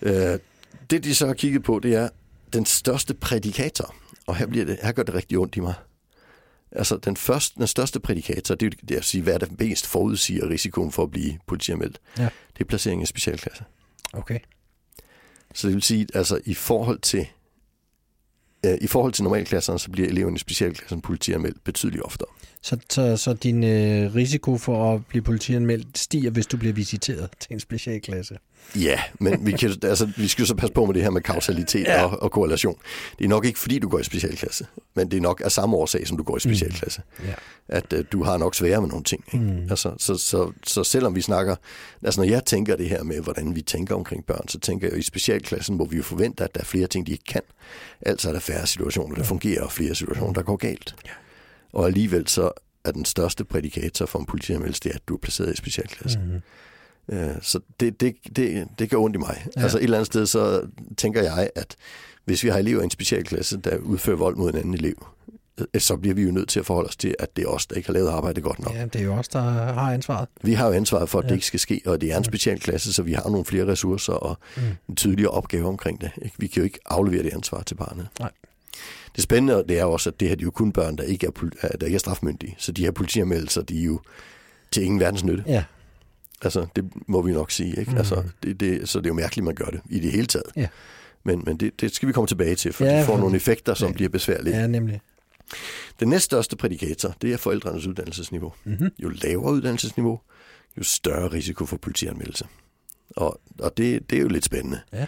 Øh, 0.02 0.38
det, 0.90 1.04
de 1.04 1.14
så 1.14 1.26
har 1.26 1.34
kigget 1.34 1.62
på, 1.62 1.78
det 1.82 1.94
er, 1.94 2.08
den 2.52 2.66
største 2.66 3.14
prædikator, 3.14 3.94
og 4.26 4.37
her, 4.37 4.46
bliver 4.46 4.64
det, 4.64 4.78
her 4.82 4.93
gør 4.93 5.02
det 5.02 5.14
rigtig 5.14 5.38
ondt 5.38 5.56
i 5.56 5.60
mig. 5.60 5.75
Altså, 6.72 6.96
den, 6.96 7.16
første, 7.16 7.58
den 7.58 7.66
største 7.66 8.00
prædikator, 8.00 8.54
det 8.54 8.66
er, 8.66 8.70
det 8.88 8.94
er 8.94 8.99
at 8.99 9.04
sige, 9.04 9.22
hvad 9.22 9.34
er 9.34 9.38
det 9.38 9.60
mest 9.60 9.87
forudsiger 9.87 10.50
risikoen 10.50 10.93
for 10.93 11.02
at 11.02 11.10
blive 11.10 11.38
politianmeldt. 11.46 12.00
Ja. 12.19 12.28
Det 12.54 12.60
er 12.60 12.64
placering 12.64 13.02
i 13.02 13.06
specialklasse. 13.06 13.64
Okay. 14.12 14.38
Så 15.54 15.66
det 15.66 15.75
vil 15.75 15.82
sige, 15.82 16.06
altså 16.14 16.40
i 16.44 16.54
forhold 16.54 16.99
til 16.99 17.26
øh, 18.66 18.78
i 18.81 18.87
forhold 18.87 19.12
til 19.12 19.25
normalklasserne, 19.25 19.78
så 19.78 19.90
bliver 19.90 20.08
eleven 20.08 20.37
i 20.37 20.38
specialklassen 20.38 21.00
politianmeldt 21.00 21.64
betydeligt 21.64 22.02
oftere. 22.02 22.28
Så, 22.62 22.76
så, 22.91 23.17
så 23.17 23.32
din 23.32 23.64
øh, 23.64 24.14
risiko 24.14 24.59
for 24.59 24.94
at 24.94 25.06
blive 25.06 25.23
politianmeldt 25.23 25.99
stiger, 25.99 26.31
hvis 26.31 26.47
du 26.47 26.56
bliver 26.56 26.75
visiteret 26.75 27.31
til 27.41 27.53
en 27.53 27.61
specialklasse? 27.61 28.38
Ja, 28.76 29.00
men 29.20 29.47
vi, 29.47 29.53
kan, 29.53 29.70
altså, 29.82 30.09
vi 30.17 30.29
skal 30.29 30.43
jo 30.43 30.47
så 30.47 30.55
passe 30.55 30.73
på 30.73 30.85
med 30.85 30.94
det 30.94 31.03
her 31.03 31.11
med 31.11 31.20
kausalitet 31.20 31.85
ja. 31.85 32.05
og, 32.05 32.23
og 32.23 32.32
korrelation. 32.32 32.76
Det 33.19 33.25
er 33.25 33.29
nok 33.29 33.44
ikke, 33.44 33.59
fordi 33.59 33.79
du 33.79 33.88
går 33.88 33.99
i 33.99 34.05
specialklasse, 34.05 34.67
men 34.94 35.11
det 35.11 35.17
er 35.17 35.20
nok 35.20 35.43
af 35.44 35.53
samme 35.53 35.76
årsag, 35.76 36.06
som 36.09 36.17
du 36.17 36.23
går 36.23 36.37
i 36.37 36.41
specialklasse. 36.41 37.03
Mm. 37.19 37.25
Ja. 37.26 37.35
At 37.69 37.93
uh, 37.93 38.00
du 38.12 38.23
har 38.23 38.38
nok 38.38 38.55
sværere 38.55 38.81
med 38.81 38.88
nogle 38.88 39.05
ting. 39.05 39.25
Ikke? 39.32 39.44
Mm. 39.44 39.70
Altså, 39.70 39.94
så, 39.99 40.17
så, 40.17 40.53
så 40.67 40.85
selvom 40.85 41.14
vi 41.14 41.20
snakker... 41.20 41.56
Altså 42.03 42.20
når 42.20 42.29
jeg 42.29 42.44
tænker 42.44 42.76
det 42.76 42.88
her 42.88 43.03
med, 43.03 43.20
hvordan 43.20 43.55
vi 43.55 43.62
tænker 43.62 43.94
omkring 43.94 44.25
børn, 44.25 44.49
så 44.49 44.59
tænker 44.61 44.87
jeg 44.87 44.93
jo 44.93 44.99
i 44.99 45.03
specialklassen, 45.03 45.76
hvor 45.76 45.85
vi 45.85 45.97
jo 45.97 46.03
forventer, 46.03 46.44
at 46.44 46.55
der 46.55 46.61
er 46.61 46.64
flere 46.64 46.87
ting, 46.87 47.06
de 47.06 47.12
ikke 47.12 47.25
kan. 47.25 47.43
Altså 48.00 48.29
er 48.29 48.32
der 48.32 48.41
færre 48.41 48.67
situationer, 48.67 49.17
der 49.17 49.23
fungerer, 49.23 49.62
og 49.62 49.73
flere 49.73 49.94
situationer, 49.94 50.32
der 50.32 50.43
går 50.43 50.56
galt. 50.56 50.94
Ja. 51.06 51.11
Og 51.72 51.86
alligevel 51.86 52.28
så 52.28 52.50
er 52.84 52.92
den 52.92 53.04
største 53.04 53.44
prædikator 53.44 54.06
for 54.06 54.19
en 54.19 54.26
politianmeldelse, 54.26 54.80
det 54.80 54.90
er, 54.90 54.94
at 54.94 55.08
du 55.08 55.14
er 55.14 55.19
placeret 55.19 55.52
i 55.52 55.56
specialklasse. 55.56 56.19
Mm. 56.19 56.42
Øh, 57.08 57.34
så 57.42 57.60
det, 57.80 58.00
det, 58.00 58.14
det, 58.36 58.69
det 58.78 58.90
gør 58.90 58.96
ondt 58.96 59.16
i 59.16 59.19
mig. 59.19 59.46
Ja. 59.56 59.62
Altså 59.62 59.78
et 59.78 59.84
eller 59.84 59.96
andet 59.96 60.06
sted, 60.06 60.26
så 60.26 60.69
tænker 60.96 61.22
jeg, 61.22 61.50
at 61.54 61.76
hvis 62.24 62.44
vi 62.44 62.48
har 62.48 62.58
elever 62.58 62.80
i 62.80 62.84
en 62.84 62.90
specialklasse, 62.90 63.56
der 63.56 63.78
udfører 63.78 64.16
vold 64.16 64.36
mod 64.36 64.50
en 64.50 64.58
anden 64.58 64.74
elev, 64.74 65.06
øh, 65.74 65.80
så 65.80 65.96
bliver 65.96 66.14
vi 66.14 66.22
jo 66.22 66.30
nødt 66.30 66.48
til 66.48 66.60
at 66.60 66.66
forholde 66.66 66.88
os 66.88 66.96
til, 66.96 67.14
at 67.19 67.36
det 67.36 67.44
er 67.44 67.48
os, 67.48 67.66
der 67.66 67.76
ikke 67.76 67.88
har 67.88 67.92
lavet 67.92 68.08
arbejde 68.08 68.40
godt 68.40 68.58
nok. 68.58 68.75
Ja, 68.75 68.84
det 68.84 68.96
er 68.96 69.04
jo 69.04 69.12
os, 69.12 69.28
der 69.28 69.40
har 69.72 69.92
ansvaret. 69.92 70.28
Vi 70.42 70.52
har 70.52 70.66
jo 70.66 70.72
ansvaret 70.72 71.08
for, 71.08 71.18
at 71.18 71.25
ja. 71.25 71.28
det 71.28 71.34
ikke 71.34 71.46
skal 71.46 71.60
ske, 71.60 71.80
og 71.86 72.00
det 72.00 72.12
er 72.12 72.16
en 72.16 72.25
specialklasse, 72.25 72.92
så 72.92 73.02
vi 73.02 73.12
har 73.12 73.28
nogle 73.28 73.44
flere 73.44 73.66
ressourcer 73.66 74.12
og 74.12 74.38
mm. 74.56 74.62
en 74.88 74.96
tydeligere 74.96 75.30
opgave 75.30 75.68
omkring 75.68 76.00
det. 76.00 76.10
Vi 76.38 76.46
kan 76.46 76.60
jo 76.60 76.64
ikke 76.64 76.78
aflevere 76.86 77.22
det 77.22 77.32
ansvar 77.32 77.62
til 77.62 77.75
barnet. 77.75 78.08
Nej. 78.20 78.30
Det 79.17 79.23
spændende 79.25 79.64
det 79.69 79.79
er 79.79 79.85
også, 79.85 80.11
at 80.11 80.20
det 80.20 80.29
her 80.29 80.35
de 80.37 80.43
er 80.43 80.44
jo 80.44 80.50
kun 80.50 80.73
børn, 80.73 80.97
der 80.97 81.03
ikke 81.03 81.26
er, 81.26 81.31
der 81.81 81.87
ikke 81.87 81.94
er 81.94 81.99
strafmyndige. 81.99 82.55
Så 82.59 82.73
de 82.73 82.85
her 82.85 82.91
politianmeldelser, 82.91 83.62
de 83.62 83.81
er 83.81 83.85
jo 83.85 84.00
til 84.70 84.82
ingen 84.82 85.00
verdens 85.00 85.25
nytte. 85.25 85.44
Ja. 85.47 85.64
Altså, 86.43 86.67
det 86.76 86.91
må 87.09 87.23
vi 87.23 87.32
nok 87.32 87.50
sige. 87.50 87.79
Ikke? 87.81 87.91
Mm. 87.91 87.97
Altså, 87.97 88.23
det, 88.43 88.61
det, 88.61 88.88
så 88.88 88.99
det 88.99 89.06
er 89.06 89.11
jo 89.11 89.14
mærkeligt, 89.14 89.44
man 89.44 89.55
gør 89.55 89.64
det 89.64 89.81
i 89.91 90.00
det 90.00 90.12
hele 90.12 90.26
taget. 90.26 90.47
Ja. 90.56 90.69
Men, 91.25 91.43
men 91.47 91.56
det, 91.56 91.81
det 91.81 91.94
skal 91.94 92.09
vi 92.09 92.12
komme 92.12 92.26
tilbage 92.26 92.55
til, 92.55 92.73
for 92.73 92.85
Ja, 92.85 92.99
det 92.99 93.06
får 93.06 93.12
for- 93.12 93.20
nogle 93.20 93.37
effekter, 93.37 93.75
som 93.75 93.88
ja. 93.88 93.93
bliver 93.94 94.09
besværlige. 94.09 94.56
Ja, 94.61 94.67
nemlig. 94.67 95.00
Den 96.00 96.09
næststørste 96.09 96.56
prædikator, 96.56 97.14
det 97.23 97.32
er 97.32 97.37
forældrenes 97.37 97.87
uddannelsesniveau. 97.87 98.53
Mm-hmm. 98.64 98.91
Jo 98.99 99.09
lavere 99.09 99.53
uddannelsesniveau, 99.53 100.20
jo 100.79 100.82
større 100.82 101.29
risiko 101.29 101.67
for 101.67 101.76
politianmeldelse. 101.76 102.47
Og, 103.17 103.41
og 103.59 103.76
det, 103.76 104.11
det 104.11 104.19
er 104.19 104.23
jo 104.23 104.29
lidt 104.29 104.44
spændende. 104.44 104.81
Ja. 104.93 105.06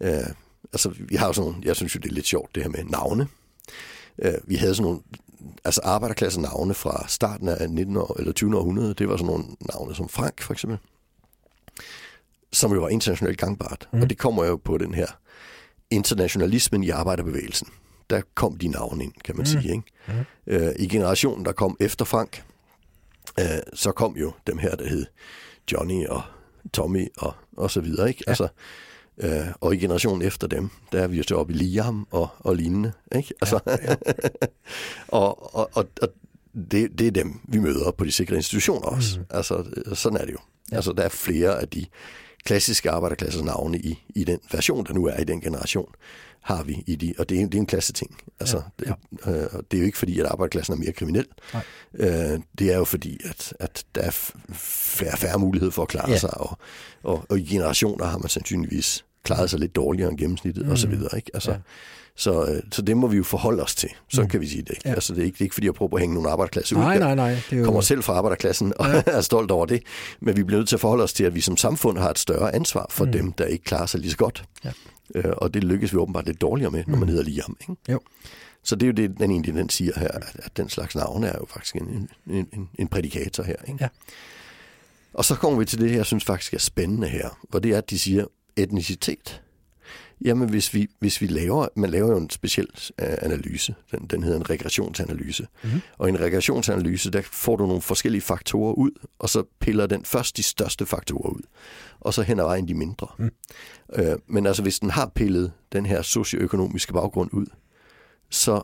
Øh, 0.00 0.26
altså, 0.72 0.94
vi 0.98 1.16
har 1.16 1.26
jo 1.26 1.32
sådan 1.32 1.50
nogle, 1.50 1.66
jeg 1.66 1.76
synes 1.76 1.94
jo, 1.94 2.00
det 2.00 2.10
er 2.10 2.14
lidt 2.14 2.26
sjovt, 2.26 2.54
det 2.54 2.62
her 2.62 2.70
med 2.70 2.84
navne. 2.84 3.28
Øh, 4.22 4.34
vi 4.44 4.54
havde 4.54 4.74
sådan 4.74 4.84
nogle, 4.84 5.00
altså 5.64 5.80
arbejderklasse 5.84 6.40
navne 6.40 6.74
fra 6.74 7.08
starten 7.08 7.48
af 7.48 7.70
19. 7.70 7.96
år, 7.96 8.16
eller 8.18 8.32
20. 8.32 8.56
århundrede. 8.56 8.94
Det 8.94 9.08
var 9.08 9.16
sådan 9.16 9.26
nogle 9.26 9.44
navne 9.60 9.94
som 9.94 10.08
Frank, 10.08 10.42
for 10.42 10.52
eksempel. 10.52 10.78
Som 12.52 12.72
jo 12.72 12.80
var 12.80 12.88
internationalt 12.88 13.38
gangbart. 13.38 13.88
Mm. 13.92 14.02
Og 14.02 14.10
det 14.10 14.18
kommer 14.18 14.44
jo 14.44 14.56
på 14.56 14.78
den 14.78 14.94
her 14.94 15.06
internationalismen 15.90 16.84
i 16.84 16.90
arbejderbevægelsen. 16.90 17.68
Der 18.10 18.22
kom 18.34 18.56
de 18.56 18.68
navne 18.68 19.04
ind, 19.04 19.12
kan 19.24 19.36
man 19.36 19.42
mm. 19.42 19.46
sige. 19.46 19.72
Ikke? 19.72 19.82
Mm. 20.08 20.14
Øh, 20.46 20.72
I 20.78 20.88
generationen, 20.88 21.44
der 21.44 21.52
kom 21.52 21.76
efter 21.80 22.04
Frank, 22.04 22.44
øh, 23.40 23.46
så 23.74 23.92
kom 23.92 24.16
jo 24.16 24.32
dem 24.46 24.58
her, 24.58 24.76
der 24.76 24.88
hed 24.88 25.06
Johnny 25.72 26.06
og 26.06 26.22
Tommy 26.72 27.08
og, 27.16 27.34
og 27.56 27.70
så 27.70 27.80
videre. 27.80 28.08
Ikke? 28.08 28.22
Ja. 28.26 28.30
Altså, 28.30 28.48
øh, 29.20 29.46
og 29.60 29.74
i 29.74 29.78
generationen 29.78 30.22
efter 30.22 30.46
dem, 30.46 30.70
der 30.92 31.02
er 31.02 31.06
vi 31.06 31.16
jo 31.16 31.22
så 31.28 31.36
oppe 31.36 31.52
i 31.52 31.56
Liam 31.56 32.06
og, 32.10 32.28
og 32.38 32.56
lignende. 32.56 32.92
Ikke? 33.16 33.34
Altså, 33.40 33.60
ja, 33.66 33.76
ja. 33.82 33.94
og, 35.08 35.54
og, 35.54 35.70
og, 35.72 35.88
og 36.02 36.08
det, 36.70 36.98
det 36.98 37.06
er 37.06 37.10
dem, 37.10 37.40
vi 37.48 37.58
møder 37.58 37.90
på 37.90 38.04
de 38.04 38.12
sikre 38.12 38.36
institutioner 38.36 38.86
også. 38.86 39.18
Mm. 39.18 39.24
Altså, 39.30 39.64
sådan 39.94 40.18
er 40.20 40.24
det 40.24 40.32
jo. 40.32 40.38
Ja. 40.70 40.76
Altså, 40.76 40.92
der 40.92 41.02
er 41.02 41.08
flere 41.08 41.60
af 41.60 41.68
de 41.68 41.86
klassiske 42.44 42.90
arbejderklassers 42.90 43.42
navne 43.44 43.78
i, 43.78 44.04
i 44.14 44.24
den 44.24 44.38
version, 44.52 44.86
der 44.86 44.92
nu 44.94 45.06
er 45.06 45.16
i 45.20 45.24
den 45.24 45.40
generation, 45.40 45.88
har 46.40 46.62
vi 46.62 46.84
i 46.86 46.94
de, 46.96 47.14
og 47.18 47.28
det 47.28 47.40
er, 47.40 47.44
det 47.46 47.54
er 47.54 47.58
en 47.58 47.66
klasseting. 47.66 48.16
Altså, 48.40 48.62
Ja, 48.86 48.88
ja. 49.26 49.32
Det, 49.32 49.52
øh, 49.54 49.62
det 49.70 49.76
er 49.76 49.78
jo 49.80 49.84
ikke 49.84 49.98
fordi, 49.98 50.20
at 50.20 50.26
arbejderklassen 50.26 50.74
er 50.74 50.78
mere 50.78 50.92
kriminel. 50.92 51.26
Nej. 51.54 51.62
Øh, 51.94 52.40
det 52.58 52.72
er 52.72 52.76
jo 52.76 52.84
fordi, 52.84 53.20
at, 53.24 53.54
at 53.60 53.84
der 53.94 54.00
er 54.00 54.10
færre, 54.52 55.16
færre 55.16 55.38
mulighed 55.38 55.70
for 55.70 55.82
at 55.82 55.88
klare 55.88 56.10
Ja. 56.10 56.18
sig, 56.18 56.40
og, 56.40 56.58
og, 57.02 57.24
og 57.28 57.38
i 57.38 57.44
generationer 57.44 58.04
har 58.04 58.18
man 58.18 58.28
sandsynligvis 58.28 59.04
klaret 59.28 59.50
sig 59.50 59.60
lidt 59.60 59.76
dårligere 59.76 60.10
end 60.10 60.18
gennemsnittet, 60.18 60.64
mm. 60.64 60.70
og 60.70 60.78
så 60.78 60.88
videre. 60.88 61.16
Ikke? 61.16 61.30
Altså, 61.34 61.50
Ja. 61.50 61.56
så, 62.16 62.44
øh, 62.44 62.62
så 62.72 62.82
det 62.82 62.96
må 62.96 63.06
vi 63.06 63.16
jo 63.16 63.22
forholde 63.22 63.62
os 63.62 63.74
til. 63.74 63.88
Så 64.08 64.22
mm. 64.22 64.28
kan 64.28 64.40
vi 64.40 64.48
sige 64.48 64.62
det. 64.62 64.70
Ikke? 64.70 64.88
Ja. 64.88 64.94
Altså, 64.94 65.14
det, 65.14 65.20
er 65.20 65.24
ikke, 65.24 65.34
det 65.34 65.40
er 65.40 65.44
ikke 65.44 65.54
fordi, 65.54 65.66
jeg 65.66 65.74
prøver 65.74 65.94
at 65.94 66.00
hænge 66.00 66.14
nogle 66.14 66.30
arbejderklasse 66.30 66.76
ud. 66.76 66.80
Nej, 66.80 66.98
nej, 66.98 67.14
nej. 67.14 67.30
Det 67.30 67.52
er 67.52 67.56
jo... 67.56 67.64
kommer 67.64 67.80
selv 67.80 68.02
fra 68.02 68.12
arbejderklassen 68.12 68.72
og 68.78 68.86
ja. 68.86 69.02
er 69.16 69.20
stolt 69.20 69.50
over 69.50 69.66
det. 69.66 69.82
Men 70.20 70.36
vi 70.36 70.44
bliver 70.44 70.58
nødt 70.58 70.68
til 70.68 70.76
at 70.76 70.80
forholde 70.80 71.04
os 71.04 71.12
til, 71.12 71.24
at 71.24 71.34
vi 71.34 71.40
som 71.40 71.56
samfund 71.56 71.98
har 71.98 72.10
et 72.10 72.18
større 72.18 72.54
ansvar 72.54 72.86
for 72.90 73.04
mm. 73.04 73.12
dem, 73.12 73.32
der 73.32 73.44
ikke 73.44 73.64
klarer 73.64 73.86
sig 73.86 74.00
lige 74.00 74.10
så 74.10 74.16
godt. 74.16 74.44
Ja. 74.64 74.70
Øh, 75.14 75.32
og 75.36 75.54
det 75.54 75.64
lykkes 75.64 75.92
vi 75.92 75.98
åbenbart 75.98 76.26
lidt 76.26 76.40
dårligere 76.40 76.70
med, 76.70 76.84
når 76.86 76.98
man 76.98 77.08
hedder 77.08 77.24
Liam. 77.24 77.56
Ikke? 77.60 77.76
Jo. 77.88 78.00
Så 78.64 78.76
det 78.76 78.82
er 78.82 78.86
jo 78.86 78.92
det, 78.92 79.18
den 79.18 79.30
egentlig 79.30 79.54
den 79.54 79.68
siger 79.68 79.92
her, 79.96 80.08
at, 80.08 80.24
at 80.34 80.56
den 80.56 80.68
slags 80.68 80.94
navne 80.96 81.26
er 81.26 81.38
jo 81.38 81.46
faktisk 81.50 81.76
en, 81.76 82.08
en, 82.30 82.48
en, 82.52 82.68
en 82.78 82.88
prædikator 82.88 83.42
her. 83.42 83.56
Ikke? 83.68 83.78
Ja. 83.80 83.88
Og 85.14 85.24
så 85.24 85.34
kommer 85.34 85.58
vi 85.58 85.64
til 85.64 85.80
det, 85.80 85.92
jeg 85.92 86.06
synes 86.06 86.24
faktisk 86.24 86.54
er 86.54 86.58
spændende 86.58 87.08
her, 87.08 87.38
hvor 87.48 87.58
det 87.58 87.70
er, 87.70 87.78
at 87.78 87.90
de 87.90 87.98
siger 87.98 88.24
etnicitet. 88.58 89.42
Jamen, 90.24 90.48
hvis 90.48 90.74
vi, 90.74 90.88
hvis 90.98 91.20
vi 91.20 91.26
laver, 91.26 91.68
man 91.76 91.90
laver 91.90 92.10
jo 92.10 92.16
en 92.16 92.30
speciel 92.30 92.68
øh, 93.02 93.16
analyse, 93.22 93.74
den, 93.90 94.06
den 94.06 94.22
hedder 94.22 94.38
en 94.38 94.50
regressionsanalyse. 94.50 95.46
Mm-hmm. 95.62 95.80
Og 95.98 96.08
i 96.08 96.10
en 96.10 96.20
regressionsanalyse, 96.20 97.10
der 97.10 97.22
får 97.22 97.56
du 97.56 97.66
nogle 97.66 97.82
forskellige 97.82 98.22
faktorer 98.22 98.72
ud, 98.72 98.90
og 99.18 99.28
så 99.28 99.44
piller 99.60 99.86
den 99.86 100.04
først 100.04 100.36
de 100.36 100.42
største 100.42 100.86
faktorer 100.86 101.30
ud, 101.30 101.42
og 102.00 102.14
så 102.14 102.22
hen 102.22 102.38
ad 102.38 102.44
vejen 102.44 102.68
de 102.68 102.74
mindre. 102.74 103.06
Mm. 103.18 103.30
Øh, 103.94 104.16
men 104.26 104.46
altså, 104.46 104.62
hvis 104.62 104.78
den 104.78 104.90
har 104.90 105.12
pillet 105.14 105.52
den 105.72 105.86
her 105.86 106.02
socioøkonomiske 106.02 106.92
baggrund 106.92 107.30
ud, 107.32 107.46
så 108.30 108.62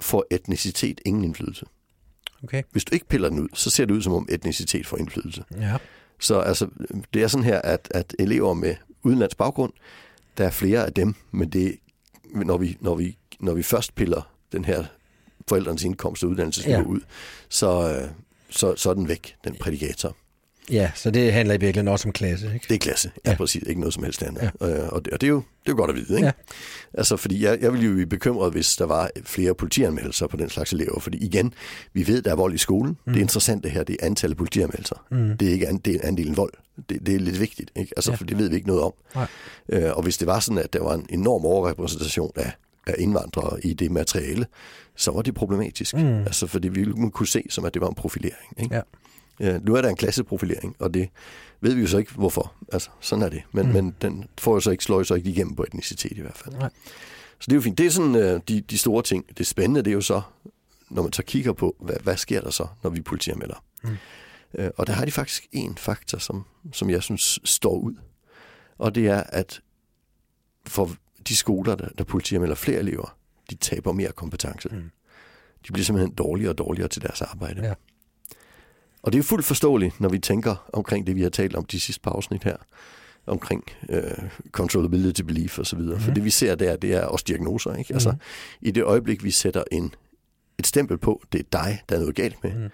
får 0.00 0.24
etnicitet 0.30 1.00
ingen 1.06 1.24
indflydelse. 1.24 1.66
Okay. 2.44 2.62
Hvis 2.72 2.84
du 2.84 2.94
ikke 2.94 3.06
piller 3.08 3.28
den 3.28 3.40
ud, 3.40 3.48
så 3.54 3.70
ser 3.70 3.84
det 3.84 3.94
ud 3.94 4.02
som 4.02 4.12
om 4.12 4.26
etnicitet 4.30 4.86
får 4.86 4.96
indflydelse. 4.96 5.44
Ja. 5.56 5.76
Så 6.20 6.38
altså, 6.38 6.68
det 7.14 7.22
er 7.22 7.26
sådan 7.28 7.44
her, 7.44 7.60
at, 7.62 7.88
at 7.90 8.14
elever 8.18 8.54
med 8.54 8.74
udenlandsk 9.04 9.36
baggrund, 9.36 9.72
der 10.38 10.44
er 10.46 10.50
flere 10.50 10.86
af 10.86 10.92
dem, 10.92 11.14
men 11.30 11.48
det, 11.48 11.78
når, 12.24 12.56
vi, 12.58 12.76
når, 12.80 12.94
vi, 12.94 13.18
når 13.40 13.54
vi 13.54 13.62
først 13.62 13.94
piller 13.94 14.22
den 14.52 14.64
her 14.64 14.84
forældrenes 15.48 15.84
indkomst 15.84 16.24
og 16.24 16.30
uddannelsesniveau 16.30 16.80
Ja. 16.82 16.88
ja. 16.88 16.94
ud, 16.94 17.00
så, 17.48 17.98
øh, 18.02 18.08
så, 18.50 18.74
så 18.76 18.90
er 18.90 18.94
den 18.94 19.08
væk, 19.08 19.36
den 19.44 19.54
prædikator. 19.54 20.16
Ja, 20.70 20.90
så 20.94 21.10
det 21.10 21.32
handler 21.32 21.54
i 21.54 21.58
virkeligheden 21.58 21.88
også 21.88 22.08
om 22.08 22.12
klasse, 22.12 22.50
ikke? 22.54 22.66
Det 22.68 22.74
er 22.74 22.78
klasse, 22.78 23.10
ja, 23.24 23.30
Ja. 23.30 23.36
præcis, 23.36 23.62
ikke 23.66 23.80
noget 23.80 23.94
som 23.94 24.04
helst 24.04 24.22
andet. 24.22 24.50
Ja. 24.60 24.68
Øh, 24.68 24.88
og, 24.88 25.04
det, 25.04 25.12
og 25.12 25.20
det 25.20 25.26
er 25.26 25.30
jo 25.30 25.36
det 25.36 25.68
er 25.68 25.72
jo 25.72 25.76
godt 25.76 25.90
at 25.90 25.96
vide, 25.96 26.14
ikke? 26.16 26.26
Ja. 26.26 26.32
Altså, 26.94 27.16
fordi 27.16 27.44
jeg, 27.44 27.58
jeg 27.60 27.72
ville 27.72 27.86
jo 27.86 27.92
blive 27.92 28.06
bekymret, 28.06 28.52
hvis 28.52 28.76
der 28.76 28.86
var 28.86 29.10
flere 29.24 29.54
politianmeldelser 29.54 30.26
på 30.26 30.36
den 30.36 30.50
slags 30.50 30.72
elever, 30.72 31.00
fordi 31.00 31.18
igen, 31.18 31.54
vi 31.92 32.06
ved, 32.06 32.22
der 32.22 32.30
er 32.30 32.36
vold 32.36 32.54
i 32.54 32.58
skolen. 32.58 32.96
Mm. 33.06 33.12
Det 33.12 33.20
interessante 33.20 33.68
her, 33.68 33.82
det 33.84 33.96
er 34.00 34.06
antallet 34.06 34.34
af 34.34 34.38
politianmeldelser. 34.38 35.06
Mm. 35.10 35.36
Det 35.38 35.48
er 35.48 35.52
ikke 35.52 35.68
an, 35.68 35.76
det 35.76 35.94
er 35.96 36.00
andelen 36.08 36.36
vold. 36.36 36.52
Det, 36.88 37.06
det 37.06 37.14
er 37.14 37.18
lidt 37.18 37.40
vigtigt, 37.40 37.70
ikke? 37.76 37.92
Altså, 37.96 38.10
Ja. 38.10 38.16
for 38.16 38.24
det 38.24 38.38
ved 38.38 38.48
vi 38.48 38.54
ikke 38.54 38.66
noget 38.66 38.82
om. 38.82 38.92
Nej. 39.14 39.26
Øh, 39.68 39.96
og 39.96 40.02
hvis 40.02 40.18
det 40.18 40.26
var 40.26 40.40
sådan, 40.40 40.58
at 40.58 40.72
der 40.72 40.82
var 40.82 40.94
en 40.94 41.06
enorm 41.10 41.44
overrepræsentation 41.46 42.30
af, 42.36 42.52
af 42.86 42.94
indvandrere 42.98 43.60
i 43.66 43.72
det 43.74 43.90
materiale, 43.90 44.46
så 44.96 45.10
var 45.10 45.22
det 45.22 45.34
problematisk. 45.34 45.94
Mm. 45.96 46.18
Altså, 46.18 46.46
fordi 46.46 46.68
vi 46.68 46.86
kunne 47.12 47.26
se, 47.28 47.42
som 47.50 47.64
at 47.64 47.74
det 47.74 47.82
var 47.82 47.88
en 47.88 47.94
profilering. 47.94 48.54
Ikke? 48.58 48.74
Ja. 48.74 48.80
Øh, 49.42 49.64
nu 49.64 49.74
er 49.74 49.82
der 49.82 49.88
en 49.88 49.96
klasseprofilering, 49.96 50.76
og 50.78 50.94
det 50.94 51.08
ved 51.60 51.74
vi 51.74 51.80
jo 51.80 51.86
så 51.86 51.98
ikke, 51.98 52.14
hvorfor. 52.14 52.54
Altså, 52.72 52.90
sådan 53.00 53.24
er 53.24 53.28
det. 53.28 53.42
Men, 53.52 53.66
mm. 53.66 53.72
men 53.72 53.96
den 54.02 54.24
får 54.38 54.54
jo 54.54 54.60
så 54.60 54.70
ikke, 54.70 54.84
slår 54.84 54.98
jo 54.98 55.04
så 55.04 55.14
ikke 55.14 55.30
igennem 55.30 55.56
på 55.56 55.62
etnicitet 55.62 56.18
i 56.18 56.20
hvert 56.20 56.36
fald. 56.36 56.54
Nej. 56.54 56.70
Så 57.38 57.46
det 57.46 57.52
er 57.52 57.56
jo 57.56 57.60
fint. 57.60 57.78
Det 57.78 57.86
er 57.86 57.90
sådan 57.90 58.14
øh, 58.14 58.40
de, 58.48 58.60
de 58.60 58.78
store 58.78 59.02
ting. 59.02 59.38
Det 59.38 59.46
spændende, 59.46 59.82
det 59.82 59.90
er 59.90 59.94
jo 59.94 60.00
så, 60.00 60.22
når 60.90 61.02
man 61.02 61.12
så 61.12 61.22
kigger 61.22 61.52
på, 61.52 61.76
hvad, 61.80 61.96
hvad 62.02 62.16
sker 62.16 62.40
der 62.40 62.50
så, 62.50 62.66
når 62.82 62.90
vi 62.90 63.00
politianmelder. 63.00 63.64
Mm. 63.84 63.96
Øh, 64.54 64.70
og 64.76 64.86
der 64.86 64.92
har 64.92 65.04
de 65.04 65.12
faktisk 65.12 65.46
en 65.52 65.76
faktor, 65.76 66.18
som, 66.18 66.44
som 66.72 66.90
jeg 66.90 67.02
synes 67.02 67.38
står 67.44 67.78
ud. 67.78 67.94
Og 68.78 68.94
det 68.94 69.06
er, 69.06 69.22
at 69.22 69.60
for 70.66 70.90
de 71.28 71.36
skoler, 71.36 71.74
der, 71.74 71.88
der 71.98 72.04
politianmelder 72.04 72.54
flere 72.54 72.78
elever, 72.78 73.16
de 73.50 73.54
taber 73.54 73.92
mere 73.92 74.12
kompetence. 74.12 74.68
Mm. 74.68 74.90
De 75.66 75.72
bliver 75.72 75.84
simpelthen 75.84 76.14
dårligere 76.14 76.52
og 76.52 76.58
dårligere 76.58 76.88
til 76.88 77.02
deres 77.02 77.22
arbejde. 77.22 77.66
Ja. 77.66 77.74
Og 79.02 79.12
det 79.12 79.18
er 79.18 79.22
fuldt 79.22 79.44
forståeligt, 79.44 80.00
når 80.00 80.08
vi 80.08 80.18
tænker 80.18 80.70
omkring 80.72 81.06
det, 81.06 81.16
vi 81.16 81.22
har 81.22 81.30
talt 81.30 81.56
om 81.56 81.64
de 81.64 81.80
sidste 81.80 82.00
par 82.00 82.10
afsnit 82.10 82.44
her. 82.44 82.56
omkring 83.26 83.64
øh, 83.88 84.02
controllability 84.50 85.22
belief 85.22 85.58
og 85.58 85.66
så 85.66 85.76
videre. 85.76 85.94
Mm. 85.94 86.00
For 86.00 86.10
det 86.10 86.24
vi 86.24 86.30
ser 86.30 86.54
der, 86.54 86.76
det 86.76 86.94
er 86.94 87.04
også 87.04 87.24
diagnoser. 87.28 87.74
Ikke? 87.74 87.92
Mm. 87.92 87.96
Altså, 87.96 88.14
I 88.60 88.70
det 88.70 88.84
øjeblik, 88.84 89.24
vi 89.24 89.30
sætter 89.30 89.64
en, 89.72 89.94
et 90.58 90.66
stempel 90.66 90.98
på, 90.98 91.22
det 91.32 91.38
er 91.38 91.44
dig, 91.52 91.82
der 91.88 91.94
er 91.94 92.00
noget 92.00 92.14
galt 92.14 92.44
med, 92.44 92.54
mm. 92.54 92.68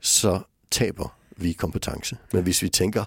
så 0.00 0.40
taber 0.70 1.18
vi 1.36 1.52
kompetence. 1.52 2.16
Men 2.32 2.42
hvis 2.42 2.62
vi 2.62 2.68
tænker, 2.68 3.04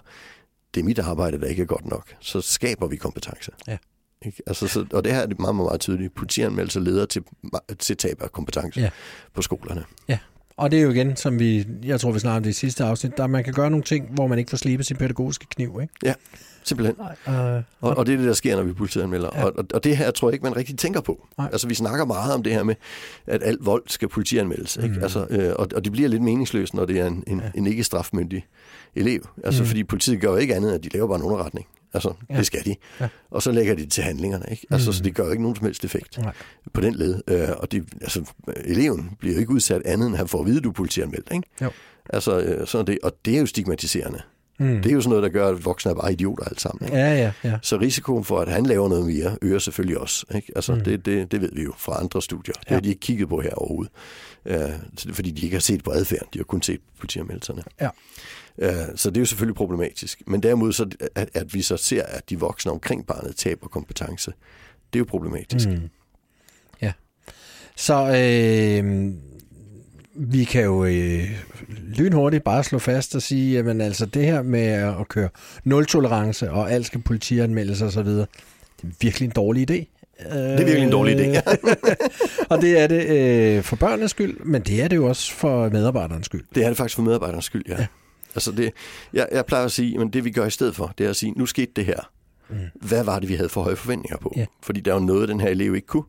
det 0.74 0.80
er 0.80 0.84
mit 0.84 0.98
arbejde, 0.98 1.40
der 1.40 1.46
ikke 1.46 1.62
er 1.62 1.66
godt 1.66 1.86
nok, 1.86 2.14
så 2.20 2.40
skaber 2.40 2.86
vi 2.86 2.96
kompetence. 2.96 3.52
Ja. 3.66 3.78
Ikke? 4.22 4.42
Altså, 4.46 4.68
så, 4.68 4.86
og 4.92 5.04
det 5.04 5.12
her 5.12 5.20
er 5.20 5.26
meget, 5.26 5.38
meget, 5.38 5.56
meget 5.56 5.80
tydeligt. 5.80 6.14
Politianmeldelser 6.14 6.80
leder 6.80 7.06
til, 7.06 7.22
til 7.78 7.96
tab 7.96 8.22
af 8.22 8.32
kompetence 8.32 8.80
ja. 8.80 8.90
på 9.34 9.42
skolerne. 9.42 9.84
Ja, 10.08 10.18
og 10.56 10.70
det 10.70 10.78
er 10.78 10.82
jo 10.82 10.90
igen, 10.90 11.16
som 11.16 11.38
vi, 11.38 11.66
jeg 11.84 12.00
tror, 12.00 12.12
vi 12.12 12.18
snakker 12.18 12.36
om 12.36 12.42
det 12.42 12.50
i 12.50 12.52
sidste 12.52 12.84
afsnit, 12.84 13.16
der 13.16 13.26
man 13.26 13.44
kan 13.44 13.52
gøre 13.52 13.70
nogle 13.70 13.84
ting, 13.84 14.08
hvor 14.10 14.26
man 14.26 14.38
ikke 14.38 14.50
får 14.50 14.56
slebet 14.56 14.86
sin 14.86 14.96
pædagogiske 14.96 15.46
kniv, 15.50 15.78
ikke? 15.82 15.94
Ja, 16.04 16.14
simpelthen. 16.64 16.96
Nej, 17.26 17.56
øh, 17.56 17.62
og, 17.80 17.96
og 17.96 18.06
det 18.06 18.12
er 18.12 18.16
det, 18.16 18.26
der 18.26 18.32
sker, 18.32 18.56
når 18.56 18.62
vi 18.62 18.72
politianmelder. 18.72 19.30
Ja. 19.34 19.44
Og, 19.44 19.52
og 19.74 19.84
det 19.84 19.96
her 19.96 20.10
tror 20.10 20.28
jeg 20.28 20.32
ikke, 20.32 20.44
man 20.44 20.56
rigtig 20.56 20.78
tænker 20.78 21.00
på. 21.00 21.26
Nej. 21.38 21.48
Altså, 21.52 21.68
vi 21.68 21.74
snakker 21.74 22.04
meget 22.04 22.34
om 22.34 22.42
det 22.42 22.52
her 22.52 22.62
med, 22.62 22.74
at 23.26 23.42
alt 23.42 23.66
vold 23.66 23.82
skal 23.86 24.08
politianmeldes. 24.08 24.76
Ikke? 24.76 24.94
Mm. 24.94 25.02
Altså, 25.02 25.26
øh, 25.30 25.52
og, 25.56 25.68
og 25.74 25.84
det 25.84 25.92
bliver 25.92 26.08
lidt 26.08 26.22
meningsløst, 26.22 26.74
når 26.74 26.84
det 26.84 27.00
er 27.00 27.06
en, 27.06 27.24
en, 27.26 27.40
ja. 27.40 27.50
en 27.54 27.66
ikke 27.66 27.84
strafmyndig 27.84 28.46
elev. 28.94 29.28
Altså, 29.44 29.62
mm. 29.62 29.66
fordi 29.66 29.84
politiet 29.84 30.20
gør 30.20 30.28
jo 30.28 30.36
ikke 30.36 30.54
andet, 30.54 30.72
at 30.72 30.84
de 30.84 30.88
laver 30.88 31.06
bare 31.06 31.16
en 31.16 31.22
underretning. 31.22 31.66
Altså, 31.94 32.14
ja. 32.30 32.36
det 32.36 32.46
skal 32.46 32.64
de. 32.64 32.76
Ja. 33.00 33.08
Og 33.30 33.42
så 33.42 33.52
lægger 33.52 33.74
de 33.74 33.82
det 33.82 33.92
til 33.92 34.04
handlingerne. 34.04 34.44
Ikke? 34.50 34.66
Altså, 34.70 34.90
mm. 34.90 34.92
Så 34.92 35.02
det 35.02 35.14
gør 35.14 35.24
jo 35.24 35.30
ikke 35.30 35.42
nogen 35.42 35.56
som 35.56 35.66
helst 35.66 35.84
effekt 35.84 36.18
Nej. 36.18 36.32
på 36.72 36.80
den 36.80 36.94
led. 36.94 37.22
Øh, 37.28 37.48
og 37.58 37.72
det, 37.72 37.84
altså, 38.00 38.32
eleven 38.64 39.10
bliver 39.18 39.34
jo 39.34 39.40
ikke 39.40 39.52
udsat 39.52 39.82
andet, 39.84 40.06
end 40.06 40.14
at 40.14 40.18
han 40.18 40.28
får 40.28 40.40
at 40.40 40.46
vide, 40.46 40.56
at 40.56 40.64
du 40.64 40.68
er 40.68 40.72
politianmeldt. 40.72 41.28
Ikke? 41.32 41.48
Jo. 41.62 41.70
Altså, 42.10 42.40
øh, 42.40 42.66
sådan 42.66 42.86
det, 42.86 42.98
og 43.02 43.12
det 43.24 43.36
er 43.36 43.40
jo 43.40 43.46
stigmatiserende. 43.46 44.22
Mm. 44.58 44.82
Det 44.82 44.86
er 44.86 44.94
jo 44.94 45.00
sådan 45.00 45.08
noget, 45.10 45.22
der 45.22 45.28
gør, 45.28 45.48
at 45.48 45.64
voksne 45.64 45.90
er 45.90 45.94
bare 45.94 46.12
idioter 46.12 46.44
alt 46.44 46.60
sammen. 46.60 46.86
Ikke? 46.86 46.96
Ja, 46.96 47.14
ja, 47.14 47.32
ja. 47.44 47.58
Så 47.62 47.76
risikoen 47.76 48.24
for, 48.24 48.40
at 48.40 48.48
han 48.48 48.66
laver 48.66 48.88
noget 48.88 49.06
mere, 49.06 49.36
øger 49.42 49.58
selvfølgelig 49.58 49.98
også. 49.98 50.26
Ikke? 50.34 50.52
Altså, 50.56 50.74
mm. 50.74 50.80
det, 50.80 51.06
det, 51.06 51.32
det 51.32 51.40
ved 51.40 51.50
vi 51.52 51.62
jo 51.62 51.72
fra 51.78 52.00
andre 52.00 52.22
studier. 52.22 52.54
Det 52.54 52.68
har 52.68 52.80
de 52.80 52.88
ikke 52.88 53.00
kigget 53.00 53.28
på 53.28 53.40
her 53.40 53.54
overhovedet. 53.54 53.92
Uh, 54.44 55.12
fordi 55.12 55.30
de 55.30 55.42
ikke 55.42 55.54
har 55.54 55.60
set 55.60 55.84
på 55.84 55.90
adfærden. 55.90 56.26
De 56.32 56.38
har 56.38 56.44
kun 56.44 56.62
set 56.62 56.80
politianmeldelserne. 56.98 57.62
Ja. 57.80 57.88
Uh, 58.58 58.68
så 58.94 59.10
det 59.10 59.16
er 59.16 59.20
jo 59.20 59.26
selvfølgelig 59.26 59.56
problematisk. 59.56 60.22
Men 60.26 60.42
derimod, 60.42 60.72
så, 60.72 60.86
at, 61.14 61.28
at 61.34 61.54
vi 61.54 61.62
så 61.62 61.76
ser, 61.76 62.02
at 62.02 62.30
de 62.30 62.40
voksne 62.40 62.72
omkring 62.72 63.06
barnet 63.06 63.36
taber 63.36 63.68
kompetence, 63.68 64.32
det 64.92 64.98
er 64.98 65.00
jo 65.00 65.04
problematisk. 65.08 65.68
Mm. 65.68 65.88
Ja. 66.82 66.92
Så 67.76 67.94
øh, 67.94 69.12
vi 70.14 70.44
kan 70.44 70.64
jo 70.64 70.84
øh, 70.84 71.24
lynhurtigt 71.96 72.44
bare 72.44 72.64
slå 72.64 72.78
fast 72.78 73.14
og 73.14 73.22
sige, 73.22 73.52
jamen 73.52 73.80
altså 73.80 74.06
det 74.06 74.24
her 74.24 74.42
med 74.42 74.66
at 75.00 75.08
køre 75.08 75.28
nul-tolerance 75.64 76.50
og 76.50 76.72
alt 76.72 76.86
skal 76.86 77.02
politianmeldes 77.02 77.82
og 77.82 77.92
så 77.92 78.02
videre, 78.02 78.26
det 78.82 78.88
er 78.88 78.94
virkelig 79.00 79.26
en 79.26 79.32
dårlig 79.32 79.70
idé. 79.70 79.84
Det 80.18 80.32
er 80.32 80.56
virkelig 80.56 80.82
en 80.82 80.92
dårlig 80.92 81.16
idé. 81.16 81.40
og 82.50 82.60
det 82.60 82.80
er 82.80 82.86
det 82.86 83.06
øh, 83.06 83.62
for 83.62 83.76
børnenes 83.76 84.10
skyld, 84.10 84.40
men 84.40 84.62
det 84.62 84.82
er 84.82 84.88
det 84.88 84.96
jo 84.96 85.06
også 85.06 85.32
for 85.32 85.68
medarbejderens 85.68 86.26
skyld. 86.26 86.44
Det 86.54 86.64
er 86.64 86.68
det 86.68 86.76
faktisk 86.76 86.96
for 86.96 87.02
medarbejderens 87.02 87.44
skyld, 87.44 87.64
ja. 87.68 87.80
ja. 87.80 87.86
Altså 88.36 88.52
det, 88.52 88.72
jeg, 89.12 89.28
jeg 89.32 89.46
plejer 89.46 89.64
at 89.64 89.72
sige, 89.72 89.98
men 89.98 90.08
det 90.08 90.24
vi 90.24 90.30
gør 90.30 90.46
i 90.46 90.50
stedet 90.50 90.76
for, 90.76 90.94
det 90.98 91.06
er 91.06 91.10
at 91.10 91.16
sige, 91.16 91.32
nu 91.32 91.46
skete 91.46 91.72
det 91.76 91.84
her. 91.84 92.10
Mm. 92.48 92.56
Hvad 92.74 93.04
var 93.04 93.18
det, 93.18 93.28
vi 93.28 93.34
havde 93.34 93.48
for 93.48 93.62
høje 93.62 93.76
forventninger 93.76 94.16
på? 94.16 94.32
Ja. 94.36 94.46
Fordi 94.62 94.80
der 94.80 94.90
er 94.90 94.94
jo 94.94 95.04
noget, 95.04 95.28
den 95.28 95.40
her 95.40 95.48
elev 95.48 95.74
ikke 95.74 95.86
kunne. 95.86 96.04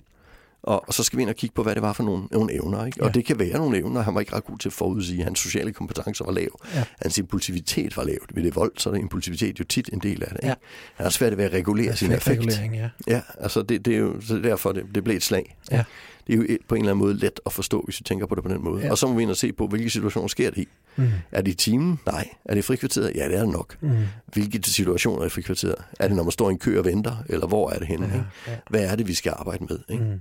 Og, 0.64 0.88
og 0.88 0.94
så 0.94 1.04
skal 1.04 1.18
vi 1.18 1.22
ind 1.22 1.30
og 1.30 1.36
kigge 1.36 1.54
på, 1.54 1.64
hvad 1.64 1.76
det 1.76 1.82
var 1.82 1.94
for 1.94 2.04
nogle, 2.04 2.24
nogle 2.32 2.54
evner. 2.54 2.86
Ikke? 2.86 2.98
Ja. 3.02 3.06
Og 3.06 3.14
det 3.14 3.26
kan 3.26 3.40
være 3.40 3.58
nogle 3.58 3.78
evner. 3.78 4.02
Han 4.02 4.14
var 4.14 4.20
ikke 4.20 4.36
ret 4.36 4.46
god 4.46 4.58
til 4.58 4.70
at 4.70 4.74
forudsige. 4.74 5.24
Hans 5.24 5.40
sociale 5.40 5.74
kompetencer 5.74 6.26
var 6.26 6.32
lav. 6.32 6.60
Ja. 6.76 6.84
Hans 7.02 7.18
impulsivitet 7.18 7.98
var 7.98 8.04
lav. 8.04 8.18
Ved 8.34 8.44
det 8.44 8.56
vold, 8.56 8.72
så 8.78 8.90
er 8.90 8.96
impulsivitet 8.96 9.60
jo 9.60 9.64
tit 9.64 9.90
en 9.94 10.00
del 10.00 10.24
af 10.24 10.30
det. 10.30 10.38
Ikke? 10.38 10.48
Ja. 10.48 10.54
Han 10.96 11.04
har 11.04 11.10
svært 11.10 11.38
ved 11.38 11.46
at 11.46 11.54
regulere 11.54 11.96
sin 11.96 12.12
affekt. 12.12 12.60
Ja. 12.74 12.90
ja, 13.08 13.22
altså 13.40 13.62
det, 13.62 13.86
det 13.86 13.94
er 13.94 13.98
jo 13.98 14.22
så 14.22 14.38
derfor, 14.38 14.72
det, 14.72 14.86
det 14.96 15.04
blev 15.04 15.16
et 15.16 15.24
slag. 15.24 15.58
Ja. 15.72 15.84
Det 16.28 16.34
er 16.34 16.38
jo 16.38 16.58
på 16.68 16.76
en 16.76 16.82
eller 16.82 16.92
anden 16.92 17.06
måde 17.06 17.18
let 17.18 17.40
at 17.46 17.54
forstå, 17.54 17.82
hvis 17.86 18.00
vi 18.00 18.04
tænker 18.04 18.26
på 18.26 18.36
det 18.36 18.44
på 18.44 18.50
den 18.50 18.64
måde. 18.64 18.82
Ja. 18.84 18.92
Og 18.92 18.98
så 18.98 19.08
må 19.08 19.14
vi 19.14 19.22
ind 19.22 19.32
og 19.32 19.38
se 19.38 19.52
på, 19.54 19.68
hvilke 19.68 19.90
situationer 19.90 20.28
sker 20.28 20.50
det 20.50 20.58
i. 20.58 20.68
Mm. 20.96 21.10
Er 21.32 21.42
det 21.42 21.52
i 21.52 21.54
timen? 21.54 22.00
Nej. 22.06 22.28
Er 22.46 22.54
det 22.54 22.60
i 22.60 22.62
frikvarteret? 22.62 23.12
Ja, 23.16 23.28
det 23.28 23.36
er 23.36 23.40
det 23.40 23.50
nok. 23.50 23.76
Mm. 23.82 23.90
Hvilke 24.34 24.60
situationer 24.64 25.26
er 25.26 25.30
frikvarteret? 25.30 25.76
Er 26.00 26.08
det, 26.08 26.16
når 26.18 26.24
man 26.24 26.32
står 26.32 26.50
i 26.50 26.52
en 26.52 26.60
kø 26.60 26.80
og 26.80 26.86
venter? 26.86 27.24
Eller 27.30 27.48
hvor 27.48 27.70
er 27.70 27.80
det 27.80 27.88
henne? 27.88 28.08
Ja, 28.48 28.52
ja. 28.52 28.58
Hvad 28.70 28.82
er 28.82 28.96
det, 28.96 29.08
vi 29.08 29.14
skal 29.14 29.34
arbejde 29.38 29.66
med? 29.70 29.80
Ikke? 29.90 30.04
Mm. 30.04 30.20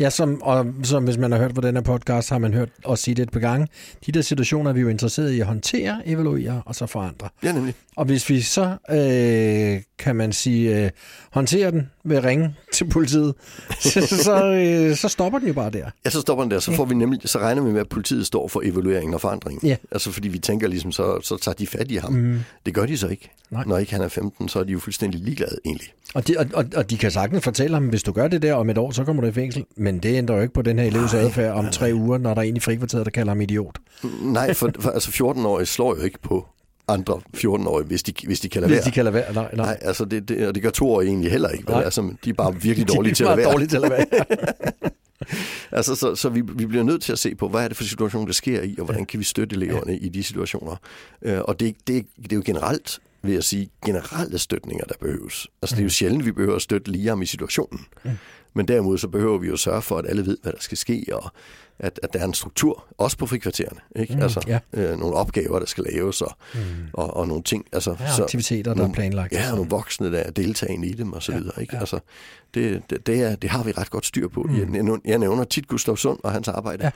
Ja, 0.00 0.10
som, 0.10 0.42
og 0.42 0.66
som 0.82 1.04
hvis 1.04 1.18
man 1.18 1.32
har 1.32 1.38
hørt 1.38 1.54
på 1.54 1.60
den 1.60 1.74
her 1.74 1.82
podcast, 1.82 2.30
har 2.30 2.38
man 2.38 2.54
hørt 2.54 2.68
os 2.84 3.00
sige 3.00 3.14
det 3.14 3.22
et 3.22 3.30
par 3.30 3.40
gange. 3.40 3.68
De 4.06 4.12
der 4.12 4.22
situationer 4.22 4.70
er 4.70 4.74
vi 4.74 4.80
jo 4.80 4.88
interesseret 4.88 5.32
i 5.32 5.40
at 5.40 5.46
håndtere, 5.46 6.08
evaluere 6.08 6.62
og 6.66 6.74
så 6.74 6.86
forandre. 6.86 7.28
Ja, 7.42 7.52
nemlig. 7.52 7.74
Og 7.96 8.04
hvis 8.04 8.30
vi 8.30 8.40
så, 8.40 8.76
øh, 8.90 9.82
kan 9.98 10.16
man 10.16 10.32
sige, 10.32 10.84
øh, 10.84 10.90
håndterer 11.30 11.70
den 11.70 11.90
at 12.16 12.24
ringe 12.24 12.54
til 12.72 12.84
politiet, 12.84 13.34
så, 13.80 14.06
så, 14.06 14.44
øh, 14.44 14.96
så 14.96 15.08
stopper 15.08 15.38
den 15.38 15.48
jo 15.48 15.54
bare 15.54 15.70
der. 15.70 15.90
Ja, 16.04 16.10
så 16.10 16.20
stopper 16.20 16.44
den 16.44 16.50
der. 16.50 16.58
Så, 16.58 16.72
får 16.72 16.84
vi 16.84 16.94
nemlig, 16.94 17.20
så 17.24 17.38
regner 17.38 17.62
vi 17.62 17.72
med, 17.72 17.80
at 17.80 17.88
politiet 17.88 18.26
står 18.26 18.48
for 18.48 18.62
evalueringen 18.64 19.14
og 19.14 19.20
forandringen. 19.20 19.68
Ja. 19.68 19.76
Altså 19.90 20.12
fordi 20.12 20.28
vi 20.28 20.38
tænker 20.38 20.68
ligesom, 20.68 20.92
så, 20.92 21.20
så 21.22 21.36
tager 21.36 21.54
de 21.54 21.66
fat 21.66 21.90
i 21.90 21.96
ham. 21.96 22.12
Mm. 22.12 22.40
Det 22.66 22.74
gør 22.74 22.86
de 22.86 22.98
så 22.98 23.08
ikke. 23.08 23.30
Nej. 23.50 23.64
Når 23.66 23.78
ikke 23.78 23.92
han 23.92 24.02
er 24.02 24.08
15, 24.08 24.48
så 24.48 24.58
er 24.58 24.64
de 24.64 24.72
jo 24.72 24.78
fuldstændig 24.78 25.20
ligeglade 25.20 25.58
egentlig. 25.64 25.88
Og 26.14 26.28
de, 26.28 26.34
og, 26.38 26.46
og, 26.54 26.64
og 26.76 26.90
de 26.90 26.98
kan 26.98 27.10
sagtens 27.10 27.44
fortælle 27.44 27.74
ham, 27.74 27.86
hvis 27.86 28.02
du 28.02 28.12
gør 28.12 28.28
det 28.28 28.42
der 28.42 28.54
om 28.54 28.70
et 28.70 28.78
år, 28.78 28.90
så 28.90 29.04
kommer 29.04 29.22
du 29.22 29.28
i 29.28 29.32
fængsel. 29.32 29.64
Men 29.76 29.98
det 29.98 30.16
ændrer 30.16 30.36
jo 30.36 30.42
ikke 30.42 30.54
på 30.54 30.62
den 30.62 30.78
her 30.78 30.86
elevs 30.86 31.14
adfærd 31.14 31.54
om 31.54 31.68
tre 31.70 31.90
uger, 31.94 32.18
når 32.18 32.34
der 32.34 32.40
er 32.40 32.46
en 32.46 32.56
i 32.56 32.60
frikvarteret, 32.60 33.04
der 33.04 33.10
kalder 33.10 33.30
ham 33.30 33.40
idiot. 33.40 33.78
Nej, 34.22 34.54
for, 34.54 34.70
for 34.80 34.90
altså 34.90 35.10
14-årige 35.10 35.66
slår 35.66 35.96
jo 35.96 36.02
ikke 36.02 36.18
på 36.22 36.46
andre 36.88 37.20
14-årige, 37.36 37.86
hvis 37.86 38.02
de, 38.02 38.12
hvis 38.26 38.40
de 38.40 38.48
kan 38.48 38.60
lade 38.60 38.70
være. 38.70 38.78
Hvis 38.78 38.84
de 38.84 38.90
kan 38.90 39.04
lade 39.04 39.14
være, 39.14 39.32
nej. 39.32 39.54
Nej, 39.54 39.66
nej 39.66 39.78
altså 39.80 40.04
det, 40.04 40.28
det, 40.28 40.48
og 40.48 40.54
det 40.54 40.62
gør 40.62 40.70
to 40.70 40.92
år 40.92 41.02
egentlig 41.02 41.30
heller 41.30 41.48
ikke. 41.48 41.70
Nej. 41.70 41.82
Altså, 41.82 42.14
de 42.24 42.30
er 42.30 42.34
bare 42.34 42.54
virkelig 42.62 42.88
dårlige 42.88 43.14
til 43.14 43.24
at 43.24 43.28
lade 43.28 43.38
være. 43.38 43.52
dårlige 43.52 43.68
til 43.68 43.76
at 43.76 43.82
lade 43.82 43.92
være. 43.92 44.24
altså, 45.78 45.94
så, 45.94 46.14
så 46.14 46.28
vi, 46.28 46.40
vi 46.40 46.66
bliver 46.66 46.84
nødt 46.84 47.02
til 47.02 47.12
at 47.12 47.18
se 47.18 47.34
på, 47.34 47.48
hvad 47.48 47.64
er 47.64 47.68
det 47.68 47.76
for 47.76 47.84
situationer, 47.84 48.26
der 48.26 48.32
sker 48.32 48.62
i, 48.62 48.76
og 48.78 48.84
hvordan 48.84 49.06
kan 49.06 49.20
vi 49.20 49.24
støtte 49.24 49.56
eleverne 49.56 49.92
ja. 49.92 49.98
i 50.00 50.08
de 50.08 50.22
situationer. 50.22 50.76
Uh, 51.26 51.32
og 51.38 51.60
det, 51.60 51.76
det, 51.86 52.06
det 52.22 52.32
er 52.32 52.36
jo 52.36 52.42
generelt 52.46 53.00
vil 53.22 53.34
jeg 53.34 53.44
sige, 53.44 53.70
generelle 53.86 54.38
støtninger, 54.38 54.84
der 54.84 54.94
behøves. 55.00 55.46
Altså, 55.62 55.76
det 55.76 55.80
er 55.80 55.84
jo 55.84 55.86
mm. 55.86 55.90
sjældent, 55.90 56.24
vi 56.24 56.32
behøver 56.32 56.56
at 56.56 56.62
støtte 56.62 56.90
lige 56.90 57.22
i 57.22 57.26
situationen. 57.26 57.80
Mm. 58.04 58.10
Men 58.54 58.68
derimod 58.68 58.98
så 58.98 59.08
behøver 59.08 59.38
vi 59.38 59.48
jo 59.48 59.56
sørge 59.56 59.82
for, 59.82 59.98
at 59.98 60.06
alle 60.08 60.26
ved, 60.26 60.36
hvad 60.42 60.52
der 60.52 60.58
skal 60.60 60.78
ske, 60.78 61.04
og 61.12 61.32
at, 61.78 62.00
at 62.02 62.12
der 62.12 62.18
er 62.18 62.24
en 62.24 62.34
struktur, 62.34 62.84
også 62.98 63.18
på 63.18 63.26
frikvartererne. 63.26 63.80
Ikke? 63.96 64.14
Mm, 64.14 64.22
altså, 64.22 64.40
ja. 64.46 64.58
øh, 64.72 64.98
nogle 64.98 65.16
opgaver, 65.16 65.58
der 65.58 65.66
skal 65.66 65.84
laves, 65.92 66.22
og, 66.22 66.36
mm. 66.54 66.60
og, 66.92 67.16
og 67.16 67.28
nogle 67.28 67.42
ting. 67.42 67.66
Altså, 67.72 67.96
ja, 68.00 68.12
så, 68.12 68.22
aktiviteter, 68.22 68.62
der 68.62 68.74
nogle, 68.74 68.90
er 68.90 68.94
planlagt. 68.94 69.32
Ja, 69.32 69.50
og 69.50 69.56
nogle 69.56 69.70
voksne, 69.70 70.12
der 70.12 70.18
er 70.18 70.30
deltagende 70.30 70.88
i 70.88 70.92
dem, 70.92 71.12
og 71.12 71.22
så 71.22 71.32
ja, 71.32 71.38
videre. 71.38 71.60
Ikke? 71.60 71.74
Ja. 71.76 71.80
Altså, 71.80 72.00
det, 72.54 72.82
det, 72.90 73.06
det, 73.06 73.22
er, 73.22 73.36
det 73.36 73.50
har 73.50 73.62
vi 73.62 73.72
ret 73.72 73.90
godt 73.90 74.06
styr 74.06 74.28
på. 74.28 74.42
Mm. 74.42 74.74
Jeg, 74.74 74.98
jeg 75.04 75.18
nævner 75.18 75.44
tit 75.44 75.68
Gustav 75.68 75.96
Sund 75.96 76.18
og 76.22 76.32
hans 76.32 76.48
arbejde, 76.48 76.84
ja. 76.84 76.90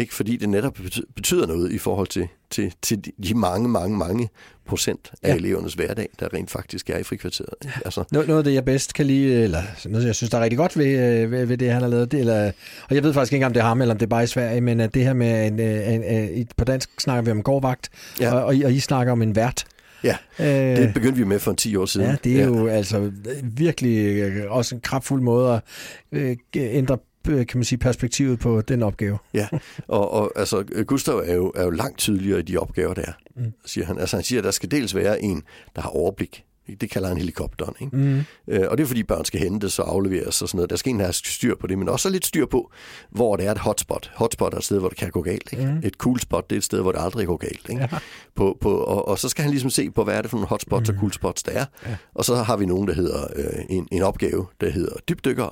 ikke? 0.00 0.14
fordi 0.14 0.36
det 0.36 0.48
netop 0.48 0.78
betyder 1.16 1.46
noget 1.46 1.72
i 1.72 1.78
forhold 1.78 2.06
til, 2.06 2.28
til, 2.50 2.74
til 2.82 3.04
de 3.24 3.34
mange, 3.34 3.68
mange, 3.68 3.98
mange 3.98 4.28
procent 4.68 5.12
af 5.22 5.28
ja. 5.28 5.36
elevernes 5.36 5.74
hverdag, 5.74 6.08
der 6.20 6.34
rent 6.34 6.50
faktisk 6.50 6.90
er 6.90 6.98
i 6.98 7.02
frikvarteret. 7.02 7.54
Ja. 7.64 7.70
Altså. 7.84 8.04
Noget, 8.12 8.28
noget 8.28 8.38
af 8.38 8.44
det, 8.44 8.54
jeg 8.54 8.64
bedst 8.64 8.94
kan 8.94 9.06
lide, 9.06 9.42
eller 9.42 9.62
noget, 9.84 10.06
jeg 10.06 10.14
synes, 10.14 10.30
der 10.30 10.38
er 10.38 10.42
rigtig 10.42 10.58
godt 10.58 10.78
ved, 10.78 10.86
øh, 10.86 11.30
ved, 11.30 11.46
ved 11.46 11.58
det, 11.58 11.72
han 11.72 11.82
har 11.82 11.88
lavet, 11.88 12.12
det, 12.12 12.20
eller, 12.20 12.52
og 12.88 12.94
jeg 12.94 13.02
ved 13.02 13.14
faktisk 13.14 13.32
ikke, 13.32 13.46
om 13.46 13.52
det 13.52 13.60
er 13.60 13.64
ham, 13.64 13.80
eller 13.80 13.94
om 13.94 13.98
det 13.98 14.06
er 14.06 14.10
bare 14.10 14.24
i 14.24 14.26
Sverige, 14.26 14.60
men 14.60 14.80
at 14.80 14.94
det 14.94 15.04
her 15.04 15.12
med, 15.12 15.46
en, 15.46 15.60
en, 15.60 16.04
en, 16.04 16.28
en, 16.28 16.48
på 16.56 16.64
dansk 16.64 17.00
snakker 17.00 17.22
vi 17.22 17.30
om 17.30 17.42
gårdvagt, 17.42 17.88
ja. 18.20 18.34
og, 18.34 18.44
og, 18.44 18.56
I, 18.56 18.62
og 18.62 18.72
I 18.72 18.80
snakker 18.80 19.12
om 19.12 19.22
en 19.22 19.36
vært. 19.36 19.64
Ja, 20.04 20.16
øh, 20.38 20.46
det 20.46 20.94
begyndte 20.94 21.18
vi 21.18 21.24
med 21.24 21.38
for 21.38 21.50
en 21.50 21.56
10 21.56 21.76
år 21.76 21.86
siden. 21.86 22.06
Ja, 22.06 22.16
det 22.24 22.32
er 22.32 22.38
ja. 22.38 22.44
jo 22.44 22.66
altså 22.66 23.10
virkelig 23.42 24.16
øh, 24.16 24.52
også 24.52 24.74
en 24.74 24.80
kraftsfuld 24.80 25.22
måde 25.22 25.54
at 25.54 25.62
øh, 26.12 26.36
ændre 26.56 26.98
kan 27.24 27.46
man 27.54 27.64
sige, 27.64 27.78
perspektivet 27.78 28.38
på 28.38 28.60
den 28.60 28.82
opgave. 28.82 29.18
Ja, 29.34 29.48
og, 29.88 30.10
og 30.12 30.32
altså, 30.36 30.64
Gustav 30.86 31.16
er 31.26 31.34
jo, 31.34 31.52
er 31.54 31.64
jo 31.64 31.70
langt 31.70 31.98
tydeligere 31.98 32.38
i 32.38 32.42
de 32.42 32.56
opgaver, 32.56 32.94
der 32.94 33.12
mm. 33.36 33.52
siger 33.66 33.86
han. 33.86 33.98
Altså, 33.98 34.16
han 34.16 34.24
siger, 34.24 34.40
at 34.40 34.44
der 34.44 34.50
skal 34.50 34.70
dels 34.70 34.94
være 34.94 35.22
en, 35.22 35.42
der 35.76 35.82
har 35.82 35.88
overblik 35.88 36.44
det 36.74 36.90
kalder 36.90 37.08
han 37.08 37.16
helikopteren. 37.16 37.74
Ikke? 37.80 37.96
Mm. 37.96 38.22
Øh, 38.48 38.66
og 38.70 38.78
det 38.78 38.84
er 38.84 38.88
fordi 38.88 39.02
børn 39.02 39.24
skal 39.24 39.40
hentes 39.40 39.78
og 39.78 39.90
afleveres 39.90 40.42
og 40.42 40.48
sådan 40.48 40.56
noget. 40.56 40.70
Der 40.70 40.76
skal 40.76 40.90
en 40.90 41.00
have 41.00 41.12
styr 41.12 41.54
på 41.60 41.66
det, 41.66 41.78
men 41.78 41.88
også 41.88 42.10
lidt 42.10 42.26
styr 42.26 42.46
på, 42.46 42.72
hvor 43.10 43.36
det 43.36 43.46
er 43.46 43.52
et 43.52 43.58
hotspot. 43.58 44.10
Hotspot 44.14 44.54
er 44.54 44.58
et 44.58 44.64
sted, 44.64 44.78
hvor 44.78 44.88
det 44.88 44.98
kan 44.98 45.10
gå 45.10 45.22
galt. 45.22 45.52
Ikke? 45.52 45.64
Mm. 45.64 45.80
Et 45.84 45.94
cool 45.94 46.20
spot, 46.20 46.50
det 46.50 46.56
er 46.56 46.58
et 46.58 46.64
sted, 46.64 46.80
hvor 46.80 46.92
det 46.92 47.00
aldrig 47.00 47.26
går 47.26 47.36
galt. 47.36 47.68
Ikke? 47.68 47.88
Ja. 47.92 47.98
På, 48.34 48.58
på, 48.60 48.76
og, 48.76 49.08
og 49.08 49.18
så 49.18 49.28
skal 49.28 49.42
han 49.42 49.50
ligesom 49.50 49.70
se 49.70 49.90
på, 49.90 50.04
hvad 50.04 50.14
er 50.14 50.22
det 50.22 50.30
for 50.30 50.36
nogle 50.36 50.48
hotspots 50.48 50.90
mm. 50.90 50.96
og 50.96 51.00
cool 51.00 51.12
spots, 51.12 51.42
der 51.42 51.52
er. 51.52 51.64
Ja. 51.86 51.96
Og 52.14 52.24
så 52.24 52.34
har 52.34 52.56
vi 52.56 52.66
nogen, 52.66 52.88
der 52.88 52.94
hedder 52.94 53.26
øh, 53.36 53.64
en, 53.68 53.88
en 53.92 54.02
opgave, 54.02 54.46
der 54.60 54.70
hedder 54.70 54.96
dybdykkere. 55.08 55.50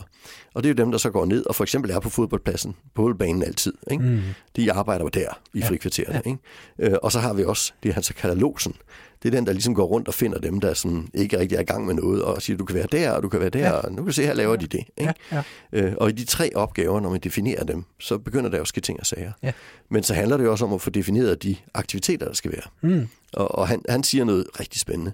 Og 0.55 0.63
det 0.63 0.71
er 0.71 0.75
jo 0.75 0.85
dem, 0.85 0.91
der 0.91 0.99
så 0.99 1.11
går 1.11 1.25
ned 1.25 1.47
og 1.47 1.55
for 1.55 1.65
eksempel 1.65 1.91
er 1.91 2.01
på 2.01 2.11
fodboldpladsen, 2.11 2.77
på 2.95 3.03
hovedbanen 3.03 3.43
altid. 3.43 3.73
Ikke? 3.91 4.05
Mm. 4.05 4.21
De 4.57 4.73
arbejder 4.73 5.09
der 5.09 5.41
i 5.55 5.59
ja. 5.59 5.69
frikvarteret. 5.69 6.15
Ja. 6.15 6.21
Ikke? 6.31 6.39
Øh, 6.79 6.99
og 7.03 7.13
så 7.13 7.21
har 7.21 7.33
vi 7.35 7.45
også 7.45 7.73
det, 7.83 7.95
han 7.95 8.03
så 8.03 8.15
kalder 8.15 8.37
låsen 8.37 8.75
det 9.23 9.29
er 9.29 9.37
den, 9.39 9.47
der 9.47 9.53
ligesom 9.53 9.75
går 9.75 9.85
rundt 9.85 10.09
og 10.09 10.15
finder 10.15 10.39
dem, 10.39 10.61
der 10.61 10.75
sådan 10.75 11.09
ikke 11.15 11.39
rigtig 11.39 11.57
er 11.57 11.61
i 11.61 11.65
gang 11.65 11.87
med 11.87 11.95
noget, 11.95 12.23
og 12.23 12.43
siger, 12.43 12.57
du 12.57 12.65
kan 12.65 12.77
være 12.77 12.87
der, 12.93 13.11
og 13.11 13.23
du 13.23 13.29
kan 13.29 13.41
være 13.41 13.51
der, 13.51 13.69
ja. 13.69 13.71
og 13.71 13.91
nu 13.91 13.97
kan 13.97 14.07
du 14.07 14.13
se, 14.13 14.23
her 14.23 14.35
laver 14.35 14.57
de 14.57 14.67
det. 14.67 14.85
Ikke? 14.97 15.15
Ja, 15.33 15.43
ja. 15.73 15.83
Øh, 15.83 15.95
og 15.97 16.09
i 16.09 16.13
de 16.13 16.25
tre 16.25 16.51
opgaver, 16.55 17.01
når 17.01 17.11
man 17.11 17.21
definerer 17.21 17.65
dem, 17.65 17.85
så 18.01 18.19
begynder 18.19 18.51
der 18.51 18.57
jo 18.57 18.63
at 18.63 18.69
ske 18.69 18.81
ting 18.81 19.01
og 19.01 19.07
sager. 19.07 19.33
Ja. 19.43 19.53
Men 19.91 20.03
så 20.03 20.15
handler 20.15 20.37
det 20.37 20.45
jo 20.45 20.51
også 20.51 20.65
om 20.65 20.73
at 20.73 20.81
få 20.81 20.91
defineret 20.91 21.43
de 21.43 21.57
aktiviteter, 21.75 22.27
der 22.27 22.35
skal 22.35 22.53
være. 22.53 22.91
Mm. 22.91 23.09
Og, 23.33 23.55
og 23.55 23.69
han, 23.69 23.83
han 23.89 24.03
siger 24.03 24.25
noget 24.25 24.47
rigtig 24.61 24.81
spændende. 24.81 25.13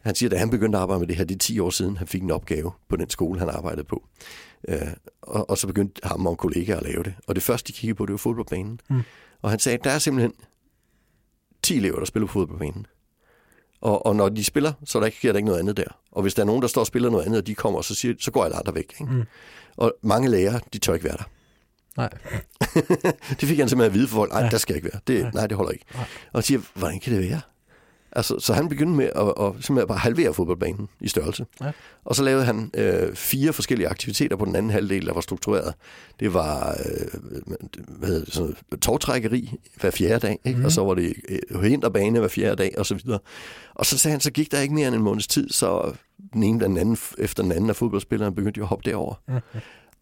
Han 0.00 0.14
siger, 0.14 0.28
at 0.28 0.32
da 0.32 0.36
han 0.36 0.50
begyndte 0.50 0.78
at 0.78 0.82
arbejde 0.82 1.00
med 1.00 1.08
det 1.08 1.16
her, 1.16 1.24
det 1.24 1.34
er 1.34 1.38
10 1.38 1.60
år 1.60 1.70
siden, 1.70 1.96
han 1.96 2.06
fik 2.06 2.22
en 2.22 2.30
opgave 2.30 2.70
på 2.88 2.96
den 2.96 3.10
skole, 3.10 3.38
han 3.38 3.48
arbejdede 3.48 3.84
på. 3.84 4.08
Øh, 4.68 4.78
og, 5.22 5.50
og 5.50 5.58
så 5.58 5.66
begyndte 5.66 6.00
ham 6.04 6.26
og 6.26 6.32
en 6.32 6.36
kollega 6.36 6.76
at 6.76 6.82
lave 6.82 7.02
det. 7.02 7.14
Og 7.26 7.34
det 7.34 7.42
første, 7.42 7.68
de 7.68 7.72
kiggede 7.72 7.96
på, 7.96 8.06
det 8.06 8.12
var 8.12 8.18
fodboldbanen. 8.18 8.80
Mm. 8.90 9.02
Og 9.42 9.50
han 9.50 9.58
sagde, 9.58 9.78
at 9.78 9.84
der 9.84 9.90
er 9.90 9.98
simpelthen 9.98 10.32
10 11.62 11.76
elever, 11.76 11.98
der 11.98 12.04
spiller 12.04 12.26
på 12.26 12.32
fodboldbanen. 12.32 12.86
Og, 13.80 14.06
og 14.06 14.16
når 14.16 14.28
de 14.28 14.44
spiller, 14.44 14.72
så 14.84 14.98
er 14.98 15.00
der 15.00 15.06
ikke, 15.06 15.18
sker 15.18 15.32
der 15.32 15.36
ikke 15.36 15.46
noget 15.46 15.60
andet 15.60 15.76
der. 15.76 15.98
Og 16.12 16.22
hvis 16.22 16.34
der 16.34 16.42
er 16.42 16.46
nogen, 16.46 16.62
der 16.62 16.68
står 16.68 16.80
og 16.80 16.86
spiller 16.86 17.10
noget 17.10 17.24
andet, 17.24 17.38
og 17.38 17.46
de 17.46 17.54
kommer, 17.54 17.82
så, 17.82 17.94
siger, 17.94 18.14
så 18.20 18.30
går 18.30 18.44
alle 18.44 18.56
andre 18.56 18.74
væk. 18.74 18.94
Ikke? 19.00 19.12
Mm. 19.12 19.22
Og 19.76 19.94
mange 20.02 20.28
lærere, 20.28 20.60
de 20.72 20.78
tør 20.78 20.94
ikke 20.94 21.04
være 21.04 21.16
der. 21.16 21.24
Nej. 21.96 22.10
det 23.40 23.48
fik 23.48 23.58
han 23.58 23.68
simpelthen 23.68 23.80
at 23.80 23.94
vide 23.94 24.08
for 24.08 24.14
folk. 24.16 24.32
Nej, 24.32 24.42
ja. 24.42 24.48
der 24.48 24.58
skal 24.58 24.76
ikke 24.76 24.88
være. 24.92 25.00
Det, 25.06 25.22
nej. 25.22 25.30
nej, 25.34 25.46
det 25.46 25.56
holder 25.56 25.72
ikke. 25.72 25.84
Nej. 25.94 26.04
Og 26.32 26.44
siger, 26.44 26.60
hvordan 26.74 27.00
kan 27.00 27.12
det 27.12 27.30
være? 27.30 27.40
Altså, 28.12 28.38
så 28.38 28.52
han 28.52 28.68
begyndte 28.68 28.96
med 28.96 29.04
at, 29.04 29.46
at, 29.46 29.64
simpelthen 29.64 29.88
bare 29.88 29.98
halvere 29.98 30.34
fodboldbanen 30.34 30.88
i 31.00 31.08
størrelse. 31.08 31.46
Ja. 31.60 31.70
Og 32.04 32.16
så 32.16 32.22
lavede 32.22 32.44
han 32.44 32.70
øh, 32.74 33.14
fire 33.14 33.52
forskellige 33.52 33.88
aktiviteter 33.88 34.36
på 34.36 34.44
den 34.44 34.56
anden 34.56 34.70
halvdel, 34.70 35.06
der 35.06 35.12
var 35.12 35.20
struktureret. 35.20 35.74
Det 36.20 36.34
var 36.34 36.70
øh, 36.70 37.20
hvad 37.88 38.08
hedder 38.08 38.24
det, 38.24 38.34
sådan 38.34 38.56
togtrækkeri 38.82 39.52
hver 39.80 39.90
fjerde 39.90 40.26
dag, 40.26 40.38
ikke? 40.44 40.58
Mm. 40.58 40.64
og 40.64 40.72
så 40.72 40.84
var 40.84 40.94
det 40.94 41.14
øh, 41.50 41.62
hinderbane 41.62 42.18
hver 42.18 42.28
fjerde 42.28 42.56
dag, 42.56 42.74
og 42.78 42.86
så 42.86 42.94
videre. 42.94 43.18
Og 43.74 43.86
så 43.86 43.98
sagde 43.98 44.12
han, 44.12 44.20
så 44.20 44.30
gik 44.30 44.52
der 44.52 44.60
ikke 44.60 44.74
mere 44.74 44.88
end 44.88 44.96
en 44.96 45.02
måneds 45.02 45.26
tid, 45.26 45.50
så 45.50 45.92
den 46.32 46.42
ene 46.42 46.60
den 46.60 46.76
anden, 46.76 46.98
efter 47.18 47.42
den 47.42 47.52
anden 47.52 47.70
af 47.70 47.76
fodboldspillerne 47.76 48.34
begyndte 48.34 48.58
jo 48.58 48.64
at 48.64 48.68
hoppe 48.68 48.90
derover. 48.90 49.14
Mm. 49.28 49.34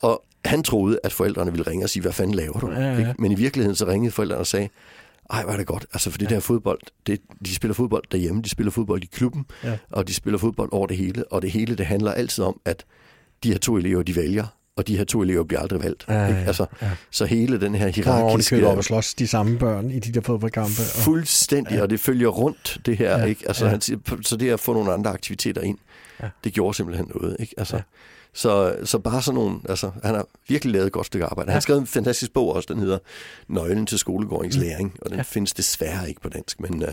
Og 0.03 0.25
han 0.45 0.63
troede, 0.63 0.99
at 1.05 1.13
forældrene 1.13 1.51
ville 1.51 1.71
ringe 1.71 1.85
og 1.85 1.91
sige, 1.91 2.03
hvad 2.03 2.13
fanden 2.13 2.35
laver 2.35 2.59
du? 2.59 2.71
Ja, 2.71 2.81
ja. 2.81 2.99
Ikke? 2.99 3.15
Men 3.19 3.33
i 3.33 3.35
virkeligheden 3.35 3.77
så 3.77 3.87
ringede 3.87 4.13
forældrene 4.13 4.41
og 4.41 4.47
sagde, 4.47 4.69
ej, 5.31 5.45
var 5.45 5.57
det 5.57 5.67
godt. 5.67 5.87
Altså, 5.93 6.11
for 6.11 6.19
det 6.19 6.31
ja. 6.31 6.35
der 6.35 6.41
fodbold, 6.41 6.81
det, 7.07 7.21
de 7.45 7.55
spiller 7.55 7.75
fodbold 7.75 8.05
derhjemme, 8.13 8.43
de 8.43 8.49
spiller 8.49 8.71
fodbold 8.71 9.03
i 9.03 9.07
klubben, 9.07 9.47
ja. 9.65 9.79
og 9.91 10.09
de 10.09 10.15
spiller 10.15 10.39
fodbold 10.39 10.69
over 10.73 10.87
det 10.87 10.97
hele. 10.97 11.33
Og 11.33 11.43
det 11.43 11.51
hele, 11.51 11.77
det 11.77 11.87
handler 11.87 12.13
altid 12.13 12.45
om, 12.45 12.61
at 12.65 12.85
de 13.43 13.53
her 13.53 13.59
to 13.59 13.77
elever, 13.77 14.03
de 14.03 14.17
vælger, 14.17 14.47
og 14.77 14.89
de 14.89 14.97
her 14.97 15.05
to 15.05 15.23
elever 15.23 15.45
bliver 15.45 15.61
aldrig 15.61 15.83
valgt. 15.83 16.05
Ja, 16.09 16.27
ja, 16.27 16.35
Altså, 16.35 16.67
ja. 16.83 16.91
Så 17.11 17.25
hele 17.25 17.61
den 17.61 17.75
her 17.75 17.89
hierarkiske... 17.89 18.57
Og 18.57 18.61
de 18.61 18.67
op 18.67 18.77
og 18.79 18.85
slås 18.85 19.15
de 19.15 19.27
samme 19.27 19.59
børn 19.59 19.91
i 19.91 19.99
de 19.99 20.13
der 20.13 20.21
fodboldkampe. 20.21 20.71
Og... 20.81 21.03
Fuldstændig, 21.03 21.75
ja. 21.75 21.83
og 21.83 21.91
det 21.91 22.01
følger 22.01 22.29
rundt, 22.29 22.79
det 22.87 22.97
her. 22.97 23.19
Ja, 23.19 23.25
ikke? 23.25 23.45
Altså, 23.47 23.65
ja. 23.65 23.71
han 23.71 23.81
siger, 23.81 23.99
så 24.23 24.37
det 24.37 24.51
at 24.51 24.61
få 24.61 24.73
nogle 24.73 24.93
andre 24.93 25.11
aktiviteter 25.11 25.61
ind, 25.63 25.79
ja. 26.23 26.29
det 26.45 26.53
gjorde 26.53 26.77
simpelthen 26.77 27.13
noget. 27.15 27.37
Ikke? 27.41 27.55
Altså, 27.59 27.77
ja. 27.77 27.83
Så, 28.39 28.77
så 28.85 28.99
bare 28.99 29.23
sådan 29.23 29.35
nogle, 29.35 29.61
altså, 29.69 29.91
han 30.05 30.15
har 30.15 30.27
virkelig 30.49 30.73
lavet 30.73 30.87
et 30.87 30.93
godt 30.93 31.07
stykke 31.07 31.27
arbejde. 31.27 31.51
Han 31.51 31.55
har 31.55 31.61
skrevet 31.61 31.81
en 31.81 31.87
fantastisk 31.87 32.33
bog 32.33 32.55
også, 32.55 32.75
den 32.75 32.83
hedder 32.83 32.99
Nøglen 33.49 33.87
til 33.87 33.99
skolegårdingslæring, 33.99 34.97
og 35.03 35.11
den 35.11 35.17
ja. 35.17 35.23
findes 35.23 35.55
desværre 35.55 36.09
ikke 36.09 36.21
på 36.21 36.29
dansk, 36.29 36.61
men 36.61 36.83
uh, 36.83 36.89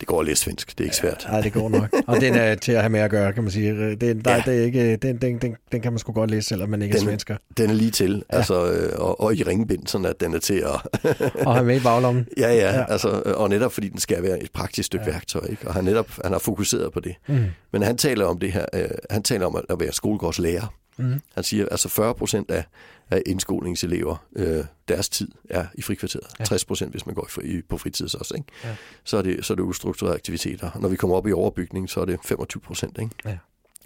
det 0.00 0.08
går 0.08 0.22
læse 0.22 0.42
svensk, 0.42 0.78
det 0.78 0.80
er 0.80 0.84
ikke 0.84 0.96
svært. 0.96 1.26
Nej, 1.30 1.40
det 1.40 1.52
går 1.52 1.68
nok. 1.68 1.94
Og 2.06 2.20
den 2.20 2.34
er 2.34 2.54
til 2.54 2.72
at 2.72 2.80
have 2.80 2.90
med 2.90 3.00
at 3.00 3.10
gøre, 3.10 3.32
kan 3.32 3.42
man 3.42 3.52
sige. 3.52 3.96
Den, 3.96 4.24
der, 4.24 4.34
ja. 4.34 4.42
det 4.46 4.58
er 4.58 4.64
ikke, 4.64 4.96
den, 4.96 5.16
den, 5.16 5.38
den, 5.38 5.56
den 5.72 5.80
kan 5.80 5.92
man 5.92 5.98
sgu 5.98 6.12
godt 6.12 6.30
læse, 6.30 6.48
selvom 6.48 6.68
man 6.68 6.82
ikke 6.82 6.92
den, 6.92 7.02
er 7.02 7.10
svensker. 7.10 7.36
Den 7.56 7.70
er 7.70 7.74
lige 7.74 7.90
til, 7.90 8.24
ja. 8.32 8.36
altså, 8.36 8.72
øh, 8.72 8.92
og, 8.98 9.20
og 9.20 9.34
i 9.34 9.42
ringbind, 9.42 9.86
sådan 9.86 10.06
at 10.06 10.20
den 10.20 10.34
er 10.34 10.38
til 10.38 10.54
at... 10.54 11.02
og 11.46 11.54
have 11.54 11.66
med 11.66 11.76
i 11.76 11.80
baglommen. 11.80 12.26
Ja, 12.38 12.54
ja, 12.54 12.76
ja, 12.76 12.84
altså, 12.88 13.22
og 13.36 13.48
netop 13.48 13.72
fordi 13.72 13.88
den 13.88 14.00
skal 14.00 14.22
være 14.22 14.42
et 14.42 14.50
praktisk 14.52 14.86
stykke 14.86 15.04
ja. 15.06 15.12
værktøj, 15.12 15.46
ikke? 15.50 15.68
og 15.68 15.74
han 15.74 15.84
netop 15.84 16.08
han 16.24 16.32
har 16.32 16.38
fokuseret 16.38 16.92
på 16.92 17.00
det. 17.00 17.14
Mm. 17.28 17.44
Men 17.72 17.82
han 17.82 17.96
taler 17.96 18.26
om 18.26 18.38
det 18.38 18.52
her, 18.52 18.64
øh, 18.74 18.88
han 19.10 19.22
taler 19.22 19.46
om 19.46 19.62
at 19.70 19.80
være 19.80 19.92
skolegårdslærer. 19.92 20.74
Mm. 20.98 21.20
Han 21.34 21.44
siger, 21.44 21.68
altså 21.68 21.88
40 21.88 22.14
procent 22.14 22.50
af, 22.50 22.64
af 23.10 23.22
indskolingselever, 23.26 24.16
øh, 24.36 24.64
deres 24.88 25.08
tid 25.08 25.28
er 25.50 25.66
i 25.74 25.82
frikvarteret. 25.82 26.26
Ja. 26.38 26.44
60 26.44 26.64
procent, 26.64 26.90
hvis 26.90 27.06
man 27.06 27.14
går 27.14 27.40
i, 27.42 27.62
på 27.68 27.78
fritid 27.78 28.14
også. 28.14 28.34
Ikke? 28.34 28.46
Ja. 28.64 28.76
Så, 29.04 29.16
er 29.16 29.22
det, 29.22 29.44
så 29.44 29.52
er 29.52 29.54
det 29.54 29.62
ustrukturerede 29.62 30.16
aktiviteter. 30.16 30.70
Når 30.80 30.88
vi 30.88 30.96
kommer 30.96 31.16
op 31.16 31.26
i 31.26 31.32
overbygning, 31.32 31.90
så 31.90 32.00
er 32.00 32.04
det 32.04 32.18
25 32.24 32.60
procent. 32.60 32.98
Ja. 33.24 33.38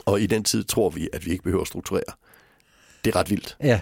Og 0.04 0.20
i 0.20 0.26
den 0.26 0.44
tid 0.44 0.64
tror 0.64 0.90
vi, 0.90 1.08
at 1.12 1.26
vi 1.26 1.30
ikke 1.30 1.44
behøver 1.44 1.62
at 1.62 1.68
strukturere 1.68 2.12
det 3.04 3.14
er 3.14 3.20
ret 3.20 3.30
vildt. 3.30 3.56
Ja, 3.62 3.80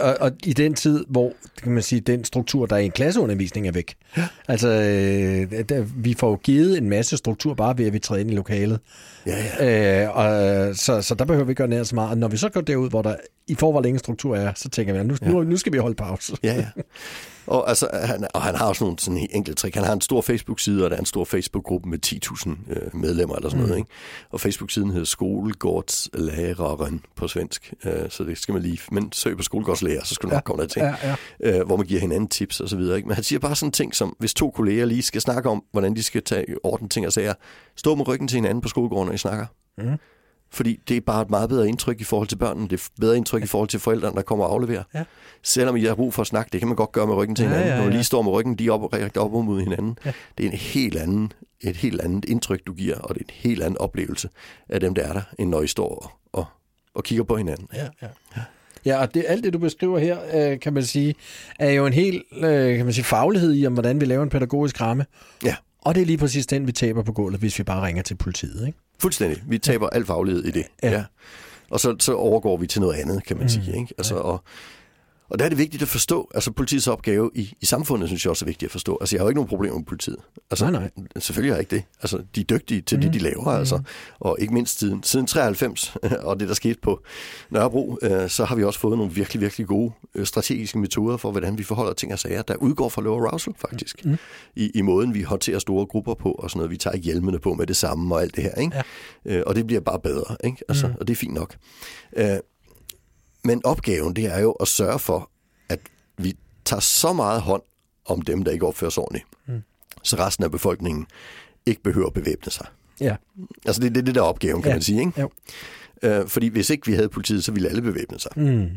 og, 0.00 0.16
og 0.20 0.32
i 0.44 0.52
den 0.52 0.74
tid, 0.74 1.04
hvor 1.08 1.32
kan 1.62 1.72
man 1.72 1.82
sige, 1.82 2.00
den 2.00 2.24
struktur, 2.24 2.66
der 2.66 2.76
er 2.76 2.80
i 2.80 2.84
en 2.84 2.90
klasseundervisning, 2.90 3.68
er 3.68 3.72
væk. 3.72 3.94
Ja. 4.16 4.28
Altså, 4.48 4.68
øh, 4.68 5.68
der, 5.68 5.84
vi 5.96 6.14
får 6.14 6.30
jo 6.30 6.36
givet 6.36 6.78
en 6.78 6.88
masse 6.88 7.16
struktur, 7.16 7.54
bare 7.54 7.78
ved 7.78 7.86
at 7.86 7.92
vi 7.92 7.98
træder 7.98 8.20
ind 8.20 8.30
i 8.30 8.34
lokalet. 8.34 8.80
Ja, 9.26 9.44
ja. 9.60 10.04
Øh, 10.04 10.16
og, 10.16 10.76
så, 10.76 11.02
så 11.02 11.14
der 11.14 11.24
behøver 11.24 11.44
vi 11.44 11.50
ikke 11.50 11.58
gøre 11.58 11.68
nær 11.68 11.82
så 11.82 11.94
meget. 11.94 12.10
Og 12.10 12.18
når 12.18 12.28
vi 12.28 12.36
så 12.36 12.48
går 12.48 12.60
derud, 12.60 12.90
hvor 12.90 13.02
der 13.02 13.16
i 13.46 13.54
forhold 13.54 13.86
ingen 13.86 13.98
struktur 13.98 14.36
er, 14.36 14.52
så 14.56 14.68
tænker 14.68 14.92
vi, 14.92 14.98
at 14.98 15.06
nu, 15.06 15.16
ja. 15.22 15.28
nu, 15.28 15.42
nu 15.42 15.56
skal 15.56 15.72
vi 15.72 15.78
holde 15.78 15.94
pause. 15.94 16.36
Ja, 16.42 16.54
ja. 16.54 16.66
Og, 17.46 17.68
altså, 17.68 17.88
han, 17.92 18.28
og 18.34 18.42
han 18.42 18.54
har 18.54 18.66
også 18.66 18.84
nogle 18.84 18.98
sådan 18.98 19.28
enkelte 19.30 19.60
trick. 19.60 19.74
Han 19.74 19.84
har 19.84 19.92
en 19.92 20.00
stor 20.00 20.20
Facebook-side, 20.20 20.84
og 20.84 20.90
der 20.90 20.96
er 20.96 21.00
en 21.00 21.06
stor 21.06 21.24
Facebook-gruppe 21.24 21.88
med 21.88 21.98
10.000 22.06 22.72
øh, 22.72 22.96
medlemmer 22.96 23.36
eller 23.36 23.48
sådan 23.48 23.60
mm. 23.60 23.66
noget. 23.66 23.78
Ikke? 23.78 23.90
Og 24.30 24.40
Facebook-siden 24.40 24.90
hedder 24.90 25.04
Skolegårdslæreren 25.04 27.04
på 27.16 27.28
svensk, 27.28 27.74
øh, 27.84 28.10
så 28.10 28.24
det 28.24 28.38
skal 28.38 28.52
man 28.52 28.62
lige... 28.62 28.78
Men 28.92 29.12
søg 29.12 29.36
på 29.36 29.42
skolegårdslærer, 29.42 30.04
så 30.04 30.14
skal 30.14 30.28
du 30.28 30.30
nok 30.30 30.36
ja. 30.36 30.40
komme 30.40 30.62
der 30.62 30.68
til. 30.68 30.82
Ja, 30.82 31.16
ja. 31.40 31.58
Øh, 31.58 31.66
hvor 31.66 31.76
man 31.76 31.86
giver 31.86 32.00
hinanden 32.00 32.28
tips 32.28 32.60
og 32.60 32.68
så 32.68 32.76
videre. 32.76 32.96
Ikke? 32.96 33.08
Men 33.08 33.14
han 33.14 33.24
siger 33.24 33.38
bare 33.38 33.56
sådan 33.56 33.72
ting 33.72 33.94
som, 33.94 34.16
hvis 34.18 34.34
to 34.34 34.50
kolleger 34.50 34.84
lige 34.84 35.02
skal 35.02 35.20
snakke 35.20 35.48
om, 35.48 35.64
hvordan 35.72 35.96
de 35.96 36.02
skal 36.02 36.22
tage 36.22 36.46
orden 36.62 36.88
ting 36.88 37.06
og 37.06 37.12
sager, 37.12 37.34
stå 37.76 37.94
med 37.94 38.08
ryggen 38.08 38.28
til 38.28 38.36
hinanden 38.36 38.60
på 38.60 38.68
skolegården, 38.68 39.06
når 39.06 39.14
I 39.14 39.18
snakker. 39.18 39.46
Mm. 39.78 39.98
Fordi 40.52 40.80
det 40.88 40.96
er 40.96 41.00
bare 41.00 41.22
et 41.22 41.30
meget 41.30 41.48
bedre 41.48 41.68
indtryk 41.68 42.00
i 42.00 42.04
forhold 42.04 42.28
til 42.28 42.36
børnene. 42.36 42.68
Det 42.68 42.72
er 42.72 42.76
et 42.76 43.00
bedre 43.00 43.16
indtryk 43.16 43.40
ja. 43.40 43.44
i 43.44 43.46
forhold 43.46 43.68
til 43.68 43.80
forældrene, 43.80 44.16
der 44.16 44.22
kommer 44.22 44.44
og 44.44 44.52
afleverer. 44.52 44.82
Ja. 44.94 45.04
Selvom 45.42 45.76
I 45.76 45.84
har 45.84 45.94
brug 45.94 46.14
for 46.14 46.22
at 46.22 46.26
snakke, 46.26 46.50
det 46.52 46.60
kan 46.60 46.68
man 46.68 46.76
godt 46.76 46.92
gøre 46.92 47.06
med 47.06 47.14
ryggen 47.14 47.36
til 47.36 47.44
hinanden. 47.44 47.66
Ja, 47.66 47.72
ja, 47.72 47.74
ja. 47.74 47.80
Når 47.80 47.84
man 47.84 47.92
lige 47.92 48.04
står 48.04 48.22
med 48.22 48.32
ryggen 48.32 48.54
de 48.54 48.70
op, 48.70 48.94
op 49.16 49.32
mod 49.32 49.60
hinanden. 49.60 49.98
Ja. 50.04 50.12
Det 50.38 50.46
er 50.46 50.50
en 50.50 50.56
helt 50.56 50.96
anden, 50.96 51.32
et 51.60 51.76
helt 51.76 52.00
andet 52.00 52.24
indtryk, 52.24 52.66
du 52.66 52.72
giver, 52.72 52.98
og 52.98 53.14
det 53.14 53.20
er 53.20 53.24
en 53.24 53.34
helt 53.34 53.62
anden 53.62 53.78
oplevelse 53.78 54.28
af 54.68 54.80
dem, 54.80 54.94
der 54.94 55.02
er 55.02 55.12
der, 55.12 55.22
end 55.38 55.50
når 55.50 55.62
I 55.62 55.66
står 55.66 56.20
og, 56.32 56.44
og 56.94 57.04
kigger 57.04 57.24
på 57.24 57.36
hinanden. 57.36 57.68
Ja, 57.74 57.88
ja. 58.02 58.08
ja. 58.36 58.42
Ja, 58.84 59.00
og 59.00 59.14
det, 59.14 59.24
alt 59.28 59.44
det, 59.44 59.52
du 59.52 59.58
beskriver 59.58 59.98
her, 59.98 60.18
øh, 60.34 60.60
kan 60.60 60.72
man 60.72 60.84
sige, 60.84 61.14
er 61.58 61.70
jo 61.70 61.86
en 61.86 61.92
helt 61.92 62.22
øh, 62.36 62.76
kan 62.76 62.84
man 62.84 62.94
sige, 62.94 63.04
faglighed 63.04 63.54
i, 63.54 63.66
om 63.66 63.72
hvordan 63.72 64.00
vi 64.00 64.04
laver 64.04 64.22
en 64.22 64.28
pædagogisk 64.28 64.80
ramme. 64.80 65.06
Ja. 65.44 65.56
Og 65.84 65.94
det 65.94 66.00
er 66.00 66.06
lige 66.06 66.18
præcis 66.18 66.46
den, 66.46 66.66
vi 66.66 66.72
taber 66.72 67.02
på 67.02 67.12
gulvet, 67.12 67.40
hvis 67.40 67.58
vi 67.58 67.64
bare 67.64 67.86
ringer 67.86 68.02
til 68.02 68.14
politiet. 68.14 68.66
Ikke? 68.66 68.78
Fuldstændig. 68.98 69.42
Vi 69.46 69.58
taber 69.58 69.88
ja. 69.92 69.96
al 69.96 70.06
faglighed 70.06 70.44
i 70.44 70.50
det. 70.50 70.64
Ja. 70.82 70.90
ja. 70.90 71.04
Og 71.70 71.80
så, 71.80 71.96
så 72.00 72.14
overgår 72.14 72.56
vi 72.56 72.66
til 72.66 72.80
noget 72.80 72.94
andet, 72.94 73.24
kan 73.24 73.36
man 73.36 73.44
mm. 73.44 73.48
sige. 73.48 73.76
Ikke? 73.76 73.94
Altså, 73.98 74.14
ja. 74.14 74.20
og, 74.20 74.44
og 75.32 75.38
der 75.38 75.44
er 75.44 75.48
det 75.48 75.58
vigtigt 75.58 75.82
at 75.82 75.88
forstå, 75.88 76.30
altså 76.34 76.52
politiets 76.52 76.86
opgave 76.86 77.30
i, 77.34 77.54
i 77.60 77.66
samfundet, 77.66 78.08
synes 78.08 78.24
jeg 78.24 78.30
også 78.30 78.44
er 78.44 78.46
vigtigt 78.46 78.68
at 78.68 78.72
forstå. 78.72 78.98
Altså, 79.00 79.16
jeg 79.16 79.20
har 79.20 79.24
jo 79.24 79.28
ikke 79.28 79.38
nogen 79.38 79.48
problemer 79.48 79.76
med 79.76 79.84
politiet. 79.84 80.16
Altså, 80.50 80.70
nej, 80.70 80.80
nej. 80.80 80.90
Selvfølgelig 81.18 81.52
har 81.52 81.56
jeg 81.56 81.60
ikke 81.60 81.76
det. 81.76 81.84
Altså, 82.02 82.22
de 82.34 82.40
er 82.40 82.44
dygtige 82.44 82.80
til 82.80 82.98
mm. 82.98 83.02
det, 83.02 83.12
de 83.12 83.18
laver, 83.18 83.42
mm. 83.42 83.58
altså. 83.58 83.80
Og 84.20 84.36
ikke 84.40 84.54
mindst 84.54 84.78
siden, 84.78 85.02
siden 85.02 85.26
93, 85.26 85.96
og 86.28 86.40
det, 86.40 86.48
der 86.48 86.54
skete 86.54 86.80
på 86.82 87.02
Nørrebro, 87.50 87.98
øh, 88.02 88.28
så 88.28 88.44
har 88.44 88.56
vi 88.56 88.64
også 88.64 88.80
fået 88.80 88.98
nogle 88.98 89.12
virkelig, 89.12 89.40
virkelig 89.40 89.66
gode 89.66 89.92
øh, 90.14 90.26
strategiske 90.26 90.78
metoder 90.78 91.16
for, 91.16 91.30
hvordan 91.30 91.58
vi 91.58 91.62
forholder 91.62 91.92
ting 91.92 92.12
og 92.12 92.18
sager, 92.18 92.42
der 92.42 92.54
udgår 92.54 92.88
fra 92.88 93.02
low 93.02 93.26
arousal, 93.26 93.54
faktisk. 93.58 94.04
Mm. 94.04 94.16
I, 94.56 94.70
I 94.74 94.82
måden, 94.82 95.14
vi 95.14 95.22
håndterer 95.22 95.58
store 95.58 95.86
grupper 95.86 96.14
på, 96.14 96.32
og 96.32 96.50
sådan 96.50 96.58
noget. 96.58 96.70
Vi 96.70 96.76
tager 96.76 96.96
hjelmene 96.96 97.38
på 97.38 97.54
med 97.54 97.66
det 97.66 97.76
samme 97.76 98.14
og 98.14 98.22
alt 98.22 98.36
det 98.36 98.44
her, 98.44 98.54
ikke? 98.54 98.82
Ja. 99.24 99.36
Øh, 99.36 99.42
og 99.46 99.54
det 99.54 99.66
bliver 99.66 99.80
bare 99.80 100.00
bedre, 100.00 100.36
ikke? 100.44 100.64
Altså, 100.68 100.86
mm. 100.86 100.94
Og 101.00 101.08
det 101.08 101.14
er 101.14 101.18
fint 101.18 101.34
nok. 101.34 101.56
Øh, 102.16 102.36
men 103.44 103.60
opgaven, 103.64 104.16
det 104.16 104.26
er 104.26 104.40
jo 104.40 104.52
at 104.52 104.68
sørge 104.68 104.98
for, 104.98 105.30
at 105.68 105.80
vi 106.18 106.36
tager 106.64 106.80
så 106.80 107.12
meget 107.12 107.40
hånd 107.40 107.62
om 108.06 108.22
dem, 108.22 108.42
der 108.42 108.52
ikke 108.52 108.66
opfører 108.66 108.90
sig 108.90 109.02
ordentligt, 109.02 109.24
mm. 109.46 109.62
så 110.02 110.16
resten 110.16 110.44
af 110.44 110.50
befolkningen 110.50 111.06
ikke 111.66 111.82
behøver 111.82 112.06
at 112.06 112.12
bevæbne 112.12 112.52
sig. 112.52 112.66
Ja. 113.00 113.16
Altså 113.66 113.82
det, 113.82 113.94
det 113.94 114.00
er 114.00 114.04
det 114.04 114.14
der 114.14 114.20
opgaven, 114.20 114.62
kan 114.62 114.70
ja. 114.70 114.74
man 114.74 114.82
sige. 114.82 115.00
Ikke? 115.00 115.20
Jo. 115.20 115.30
Øh, 116.02 116.28
fordi 116.28 116.48
hvis 116.48 116.70
ikke 116.70 116.86
vi 116.86 116.92
havde 116.92 117.08
politiet, 117.08 117.44
så 117.44 117.52
ville 117.52 117.68
alle 117.68 117.82
bevæbne 117.82 118.20
sig. 118.20 118.30
Mm. 118.36 118.68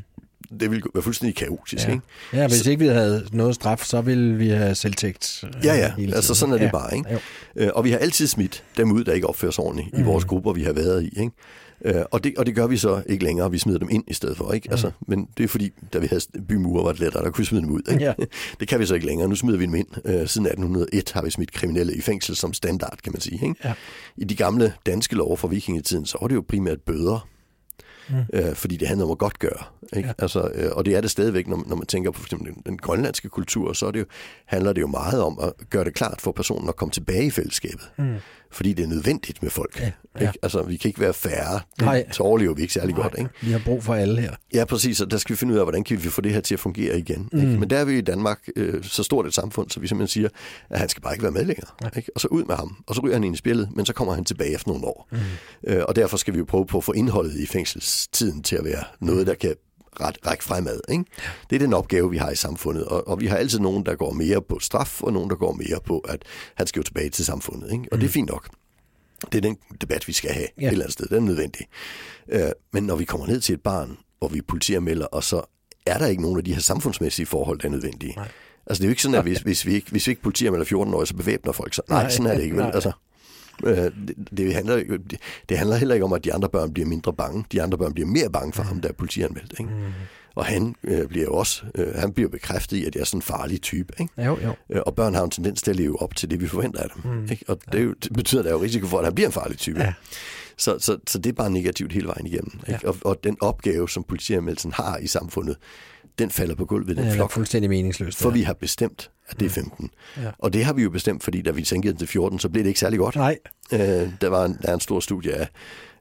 Det 0.60 0.72
ville 0.72 0.84
være 0.94 1.04
fuldstændig 1.04 1.36
kaotisk. 1.36 1.88
Ja, 1.88 1.92
ikke? 1.94 2.04
ja 2.34 2.48
hvis 2.48 2.60
så, 2.60 2.70
ikke 2.70 2.84
vi 2.84 2.88
havde 2.88 3.28
noget 3.32 3.56
straf, 3.56 3.84
så 3.84 4.02
ville 4.02 4.36
vi 4.36 4.50
have 4.50 4.76
selvtægt. 4.76 5.44
Ja, 5.64 5.76
ja. 5.76 5.94
Altså 6.14 6.36
sådan 6.36 6.54
er 6.54 6.58
det 6.58 6.66
ja. 6.66 6.72
bare. 6.72 6.98
Ikke? 6.98 7.20
Øh, 7.56 7.70
og 7.76 7.84
vi 7.84 7.92
har 7.92 7.98
altid 7.98 8.28
smidt 8.28 8.64
dem 8.78 8.92
ud, 8.92 9.04
der 9.04 9.14
ikke 9.14 9.28
opfører 9.28 9.52
sig 9.52 9.64
ordentligt 9.64 9.94
mm. 9.94 10.00
i 10.00 10.04
vores 10.04 10.26
grupper, 10.26 10.54
vi 10.54 10.64
har 10.64 10.74
været 10.74 11.04
i. 11.04 11.20
Ikke? 11.20 11.32
Øh, 11.86 12.04
og, 12.12 12.24
det, 12.24 12.34
og 12.38 12.46
det 12.46 12.56
gør 12.56 12.68
vi 12.68 12.78
så 12.78 13.04
ikke 13.06 13.24
længere. 13.24 13.52
Vi 13.52 13.58
smider 13.58 13.80
dem 13.80 13.90
ind 13.92 14.04
i 14.08 14.14
stedet 14.14 14.38
for. 14.38 14.52
Ikke? 14.52 14.72
Altså, 14.72 14.92
men 15.08 15.28
det 15.38 15.44
er 15.44 15.48
fordi, 15.48 15.72
da 15.94 16.00
vi 16.00 16.08
havde 16.08 16.22
bymure, 16.48 16.84
var 16.84 16.92
det 16.92 17.00
lettere, 17.00 17.24
der 17.24 17.30
kunne 17.30 17.42
vi 17.42 17.46
smide 17.46 17.62
dem 17.62 17.72
ud. 17.72 17.82
Ikke? 17.92 18.04
Ja. 18.04 18.14
Det 18.60 18.68
kan 18.68 18.80
vi 18.80 18.86
så 18.86 18.94
ikke 18.94 19.06
længere. 19.06 19.28
Nu 19.28 19.36
smider 19.36 19.58
vi 19.58 19.66
dem 19.66 19.76
ind. 19.76 19.88
Øh, 20.06 20.28
siden 20.28 20.48
1801 20.48 21.12
har 21.12 21.22
vi 21.22 21.30
smidt 21.30 21.52
kriminelle 21.52 21.96
i 21.96 22.02
fængsel 22.02 22.36
som 22.36 22.54
standard, 22.54 22.98
kan 23.04 23.14
man 23.14 23.22
sige. 23.22 23.48
Ikke? 23.48 23.56
Ja. 23.64 23.74
I 24.18 24.24
de 24.24 24.36
gamle 24.36 24.74
danske 24.86 25.16
love 25.16 25.38
fra 25.38 25.48
vikingetiden, 25.48 26.06
så 26.06 26.18
var 26.22 26.28
det 26.28 26.36
jo 26.36 26.44
primært 26.48 26.82
bøder. 26.82 27.28
Mm. 28.10 28.16
Øh, 28.34 28.56
fordi 28.56 28.78
det 28.78 28.88
handler 28.88 29.06
om 29.06 29.12
at 29.12 29.18
godt 29.18 29.40
gøre. 29.40 29.64
Ikke? 29.94 30.08
Ja. 30.08 30.14
Altså, 30.18 30.52
øh, 30.56 30.72
og 30.72 30.86
det 30.86 30.96
er 30.96 31.02
det 31.02 31.12
stadigvæk, 31.12 31.48
når, 31.48 31.64
når 31.68 31.76
man 31.76 31.86
tænker 31.86 32.12
på 32.12 32.20
for 32.20 32.26
eksempel 32.26 32.54
den, 32.54 32.62
den 32.66 32.78
grønlandske 32.78 33.30
kultur, 33.30 33.74
så 33.74 33.86
er 33.88 33.92
det 33.92 34.00
jo, 34.00 34.06
handler 34.46 34.74
det 34.74 34.82
jo 34.82 34.88
meget 34.88 35.24
om 35.24 35.40
at 35.42 35.70
gøre 35.70 35.84
det 35.84 35.94
klart 35.94 36.22
for 36.22 36.32
personen 36.32 36.70
at 36.70 36.76
komme 36.76 36.92
tilbage 36.92 37.26
i 37.26 37.32
fællesskabet. 37.32 37.92
Mm. 37.98 38.16
Fordi 38.56 38.74
det 38.74 38.84
er 38.84 38.88
nødvendigt 38.88 39.44
med 39.44 39.50
folk. 39.52 39.80
Ja, 39.80 39.92
Ja, 40.16 40.24
ja. 40.24 40.28
Ikke? 40.30 40.40
Altså, 40.44 40.62
vi 40.62 40.78
kan 40.78 40.90
ikke 40.90 41.00
være 41.00 41.14
færre. 41.14 41.60
Nej. 41.82 42.06
Så 42.12 42.24
overlever 42.24 42.54
vi 42.54 42.62
ikke 42.62 42.74
særlig 42.74 42.96
godt. 42.96 43.16
Ikke? 43.18 43.30
Vi 43.42 43.52
har 43.52 43.62
brug 43.66 43.84
for 43.84 43.94
alle 43.94 44.22
her. 44.22 44.32
Ja, 44.54 44.66
præcis, 44.66 45.02
og 45.02 45.12
der 45.12 45.18
skal 45.18 45.34
vi 45.34 45.38
finde 45.38 45.54
ud 45.54 45.60
af, 45.60 45.66
hvordan 45.66 45.84
kan 45.84 46.04
vi 46.04 46.10
få 46.10 46.22
det 46.22 46.34
her 46.34 46.40
til 46.42 46.54
at 46.54 46.60
fungere 46.60 47.00
igen. 47.00 47.30
Mm. 47.32 47.40
Ikke? 47.40 47.60
Men 47.60 47.70
der 47.70 47.78
er 47.78 47.86
vi 47.86 47.98
i 47.98 48.02
Danmark 48.02 48.40
øh, 48.56 48.84
så 48.84 49.04
stort 49.04 49.28
et 49.28 49.34
samfund, 49.34 49.70
så 49.70 49.80
vi 49.80 49.88
simpelthen 49.88 50.08
siger, 50.14 50.30
at 50.70 50.80
han 50.80 50.90
skal 50.90 51.02
bare 51.02 51.14
ikke 51.14 51.24
være 51.24 51.32
med 51.32 51.46
længere. 51.46 51.68
Ikke? 51.96 52.12
Og 52.16 52.22
så 52.22 52.28
ud 52.28 52.44
med 52.44 52.56
ham, 52.56 52.78
og 52.88 52.96
så 52.96 53.02
ryger 53.02 53.16
han 53.16 53.24
ind 53.24 53.36
i 53.36 53.38
spillet, 53.38 53.70
men 53.76 53.86
så 53.86 53.94
kommer 53.94 54.14
han 54.14 54.26
tilbage 54.26 54.54
efter 54.54 54.68
nogle 54.72 54.86
år. 54.86 55.08
Mm. 55.12 55.18
Øh, 55.68 55.84
og 55.88 55.96
derfor 55.96 56.18
skal 56.18 56.34
vi 56.34 56.40
jo 56.40 56.46
prøve 56.46 56.66
på 56.66 56.78
at 56.78 56.84
få 56.84 56.92
indholdet 56.92 57.40
i 57.40 57.46
fængselstiden 57.46 58.44
til 58.44 58.56
at 58.56 58.64
være 58.66 58.84
noget, 59.00 59.28
der 59.28 59.34
kan 59.34 59.56
ret, 60.02 60.18
række 60.28 60.44
fremad. 60.44 60.80
Ikke? 60.90 61.06
Det 61.50 61.56
er 61.56 61.60
den 61.60 61.74
opgave, 61.74 62.10
vi 62.10 62.18
har 62.18 62.32
i 62.32 62.36
samfundet, 62.36 62.86
og, 62.86 63.08
og 63.08 63.20
vi 63.20 63.28
har 63.28 63.38
altid 63.38 63.60
nogen, 63.60 63.86
der 63.86 63.96
går 63.96 64.12
mere 64.12 64.42
på 64.42 64.60
straf, 64.60 65.04
og 65.04 65.14
nogen, 65.14 65.30
der 65.30 65.36
går 65.36 65.54
mere 65.54 65.80
på, 65.86 66.00
at 66.00 66.24
han 66.56 66.68
skal 66.68 66.80
jo 66.80 66.84
tilbage 66.84 67.10
til 67.10 67.26
samfundet. 67.26 67.72
Ikke? 67.72 67.86
Og 67.92 67.96
mm. 67.96 68.00
det 68.00 68.08
er 68.08 68.12
fint 68.12 68.30
nok. 68.30 68.50
Det 69.32 69.38
er 69.38 69.42
den 69.42 69.58
debat, 69.82 70.08
vi 70.08 70.14
skal 70.14 70.32
have 70.32 70.48
ja. 70.62 70.68
et 70.68 70.72
eller 70.72 70.86
andet 70.86 70.94
sted. 70.94 71.08
Den 71.08 71.18
er 71.18 71.20
nødvendig. 71.20 71.68
Øh, 72.30 72.50
men 72.74 72.84
når 72.84 72.96
vi 72.96 73.06
kommer 73.06 73.28
ned 73.28 73.42
til 73.42 73.54
et 73.54 73.62
barn, 73.62 73.98
hvor 74.20 74.28
vi 74.28 74.42
politianmelder, 74.42 75.06
og 75.06 75.24
så 75.24 75.42
er 75.86 75.98
der 75.98 76.06
ikke 76.06 76.22
nogen 76.22 76.38
af 76.38 76.44
de 76.44 76.54
her 76.54 76.62
samfundsmæssige 76.62 77.26
forhold, 77.26 77.60
der 77.60 77.68
er 77.68 77.72
nødvendige. 77.72 78.14
Nej. 78.16 78.28
Altså 78.68 78.82
det 78.82 78.86
er 78.86 78.90
jo 78.90 78.92
ikke 78.92 79.02
sådan, 79.02 79.16
at 79.16 79.24
hvis, 79.24 79.40
hvis, 79.40 79.66
vi, 79.66 79.74
ikke, 79.74 79.92
hvis 79.92 80.08
vi 80.08 80.12
ikke 80.12 80.22
politianmelder 80.22 80.66
14 80.66 80.94
år, 80.94 81.06
så 81.06 81.16
bevæbner 81.16 81.52
folk 81.52 81.74
sig. 81.74 81.84
Nej, 81.90 82.02
Nej, 82.02 82.12
sådan 82.12 82.32
er 82.32 82.36
det 82.36 82.44
ikke. 82.44 82.56
Vel? 82.56 82.66
Altså, 82.66 82.92
øh, 83.64 83.92
det, 84.38 84.54
handler, 84.54 84.76
det, 84.76 85.18
det 85.50 85.58
handler 85.58 85.76
heller 85.76 85.96
ikke 85.96 86.06
om, 86.06 86.14
at 86.14 86.24
de 86.24 86.34
andre 86.34 86.50
børn 86.50 86.74
bliver 86.74 86.88
mindre 86.88 87.14
bange. 87.14 87.46
De 87.52 87.62
andre 87.62 87.78
børn 87.78 87.94
bliver 87.94 88.08
mere 88.08 88.30
bange 88.30 88.54
for 88.54 88.64
ham, 88.64 88.82
der 88.82 88.90
er 88.90 88.94
politianmeldt. 88.94 89.54
Ikke? 89.60 89.72
Mm. 89.72 89.94
Og 90.36 90.46
han 90.46 90.76
øh, 90.84 91.08
bliver 91.08 91.26
jo 91.26 91.34
også 91.34 91.64
øh, 91.76 91.96
han 91.96 92.14
bliver 92.14 92.30
bekræftet 92.30 92.78
i, 92.78 92.86
at 92.86 92.96
jeg 92.96 93.02
er 93.02 93.06
sådan 93.06 93.18
en 93.18 93.22
farlig 93.22 93.62
type. 93.62 93.94
Ikke? 94.00 94.24
Jo, 94.26 94.38
jo. 94.44 94.54
Øh, 94.70 94.82
Og 94.86 94.96
børn 94.96 95.16
har 95.16 95.24
en 95.24 95.30
tendens 95.32 95.62
til 95.62 95.72
at 95.72 95.78
leve 95.78 96.02
op 96.02 96.16
til 96.16 96.30
det, 96.32 96.42
vi 96.42 96.48
forventer 96.48 96.80
af 96.82 96.88
dem. 96.96 97.12
Mm. 97.12 97.28
Ikke? 97.32 97.46
Og 97.48 97.60
det, 97.72 97.84
jo, 97.84 97.94
det 98.04 98.14
betyder, 98.14 98.42
at 98.42 98.46
der 98.46 98.52
er 98.52 98.56
jo 98.56 98.62
risiko 98.64 98.88
for, 98.88 98.98
at 99.00 99.06
han 99.06 99.16
bliver 99.16 99.28
en 99.28 99.34
farlig 99.34 99.58
type. 99.58 99.80
Ja. 99.82 99.94
Så, 100.58 100.78
så, 100.80 100.98
så 101.08 101.18
det 101.20 101.30
er 101.30 101.34
bare 101.34 101.50
negativt 101.50 101.92
hele 101.94 102.08
vejen 102.08 102.26
igennem. 102.28 102.60
Ikke? 102.68 102.80
Ja. 102.84 102.90
Og, 102.90 102.98
og 103.02 103.24
den 103.24 103.38
opgave, 103.42 103.90
som 103.90 104.04
politianmeldelsen 104.04 104.72
har 104.72 104.98
i 104.98 105.08
samfundet, 105.08 105.58
den 106.20 106.30
falder 106.32 106.56
på 106.56 106.66
gulvet 106.66 106.88
ved 106.88 106.96
den 106.96 107.04
Det 107.04 107.12
er 107.12 107.16
flok. 107.16 107.32
fuldstændig 107.32 107.70
meningsløst. 107.70 108.18
For 108.18 108.30
ja. 108.30 108.34
vi 108.34 108.42
har 108.42 108.54
bestemt, 108.54 109.12
at 109.28 109.40
det 109.40 109.46
er 109.46 109.50
15. 109.50 109.90
Ja. 110.18 110.32
Og 110.40 110.54
det 110.54 110.66
har 110.66 110.74
vi 110.74 110.84
jo 110.84 110.90
bestemt, 110.90 111.24
fordi 111.24 111.42
da 111.42 111.52
vi 111.52 111.64
sænkede 111.64 111.92
den 111.92 112.00
til 112.00 112.08
14, 112.08 112.40
så 112.40 112.50
blev 112.50 112.64
det 112.64 112.68
ikke 112.68 112.80
særlig 112.80 113.00
godt. 113.00 113.16
Nej, 113.16 113.38
Øh, 113.74 113.80
der 114.22 114.28
var 114.30 114.46
en, 114.46 114.58
der 114.62 114.70
er 114.70 114.74
en 114.74 114.80
stor 114.80 115.00
studie 115.00 115.34
af, 115.34 115.48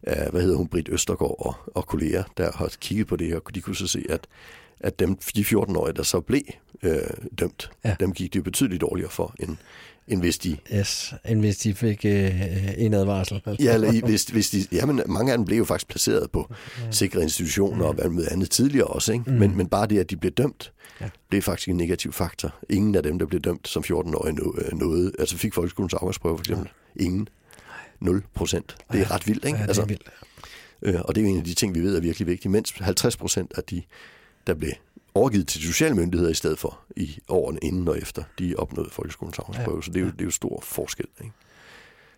af 0.07 0.31
hvad 0.31 0.43
hedder 0.43 0.57
hun, 0.57 0.69
Britt 0.69 0.89
Østergaard 0.89 1.37
og, 1.47 1.55
og 1.75 1.87
kolleger, 1.87 2.23
der 2.37 2.53
har 2.55 2.73
kigget 2.81 3.07
på 3.07 3.17
det, 3.17 3.35
og 3.35 3.55
de 3.55 3.61
kunne 3.61 3.77
så 3.77 3.87
se, 3.87 4.05
at, 4.09 4.27
at 4.81 4.99
dem, 4.99 5.17
de 5.37 5.41
14-årige, 5.43 5.95
der 5.97 6.03
så 6.03 6.21
blev 6.21 6.43
øh, 6.83 6.99
dømt, 7.39 7.71
Ja. 7.85 7.89
ja. 7.89 7.97
dem 8.01 8.13
gik 8.13 8.35
det 8.35 8.45
betydeligt 8.45 8.81
dårligere 8.81 9.11
for, 9.11 9.35
end, 9.41 9.57
end 10.09 10.21
hvis 10.21 10.39
de 10.39 10.57
yes, 10.75 11.15
end 11.29 11.41
hvis 11.41 11.57
de 11.57 11.75
fik 11.75 12.05
øh, 12.05 12.31
en 12.79 12.95
advarsel. 12.95 13.43
Ja, 13.61 13.75
eller 13.75 13.93
i, 13.93 14.01
hvis, 14.05 14.25
hvis 14.25 14.51
de, 14.51 14.67
jamen, 14.73 15.01
mange 15.07 15.33
af 15.33 15.39
dem 15.39 15.45
blev 15.45 15.59
jo 15.59 15.65
faktisk 15.65 15.89
placeret 15.89 16.31
på 16.31 16.53
sikre 16.91 17.23
institutioner 17.23 17.85
og 17.85 17.95
hvad 17.95 18.09
med 18.09 18.27
andet 18.31 18.51
tidligere 18.51 18.87
også. 18.87 19.13
Ikke? 19.13 19.25
Mm. 19.31 19.37
Men, 19.37 19.57
men 19.57 19.67
bare 19.69 19.87
det, 19.87 19.99
at 19.99 20.11
de 20.11 20.17
blev 20.17 20.33
dømt, 20.33 20.73
Ja. 21.01 21.05
ja. 21.05 21.11
blev 21.29 21.43
faktisk 21.43 21.69
en 21.69 21.77
negativ 21.77 22.13
faktor. 22.13 22.55
Ingen 22.71 22.95
af 22.95 23.03
dem, 23.03 23.19
der 23.19 23.27
blev 23.27 23.41
dømt 23.41 23.69
som 23.69 23.83
14-årige 23.87 24.35
nå- 24.35 24.57
øh, 24.59 24.79
nåede, 24.79 25.13
altså 25.19 25.37
fik 25.37 25.55
folkeskolens 25.55 25.95
afgangsprøve 25.95 26.39
for 26.39 26.43
eksempel. 26.43 26.69
Ingen. 26.97 27.29
0 28.01 28.23
procent. 28.35 28.77
Det 28.93 29.01
er 29.01 29.11
ret 29.11 29.27
vildt, 29.27 29.45
ikke? 29.45 29.57
Ja, 29.59 29.63
det 29.63 29.65
er 29.65 29.69
altså, 29.69 29.85
vildt. 29.85 30.11
øh, 30.83 31.01
og 31.05 31.15
det 31.15 31.21
er 31.21 31.25
jo 31.25 31.33
en 31.33 31.39
af 31.39 31.45
de 31.45 31.55
ting, 31.55 31.75
vi 31.75 31.81
ved 31.81 31.97
er 31.97 32.01
virkelig 32.01 32.27
vigtige. 32.29 32.53
Mens 32.53 32.71
50 32.71 33.17
procent 33.17 33.53
af 33.57 33.65
de, 33.65 33.83
der 34.47 34.55
blev 34.55 34.71
overgivet 35.15 35.49
til 35.49 35.61
sociale 35.63 35.95
myndigheder 35.95 36.31
i 36.31 36.35
stedet 36.35 36.59
for 36.59 36.81
i 36.97 37.19
årene 37.29 37.59
inden 37.63 37.89
og 37.89 37.99
efter, 37.99 38.23
de 38.39 38.55
opnåede 38.59 38.91
folkeskolens 38.93 39.39
afgangsprøve. 39.39 39.77
Ja. 39.79 39.83
Så 39.83 39.91
det 39.91 40.01
er, 40.01 40.05
jo, 40.05 40.11
det 40.11 40.21
er 40.21 40.25
jo 40.25 40.31
stor 40.31 40.61
forskel. 40.63 41.07
Ikke? 41.21 41.33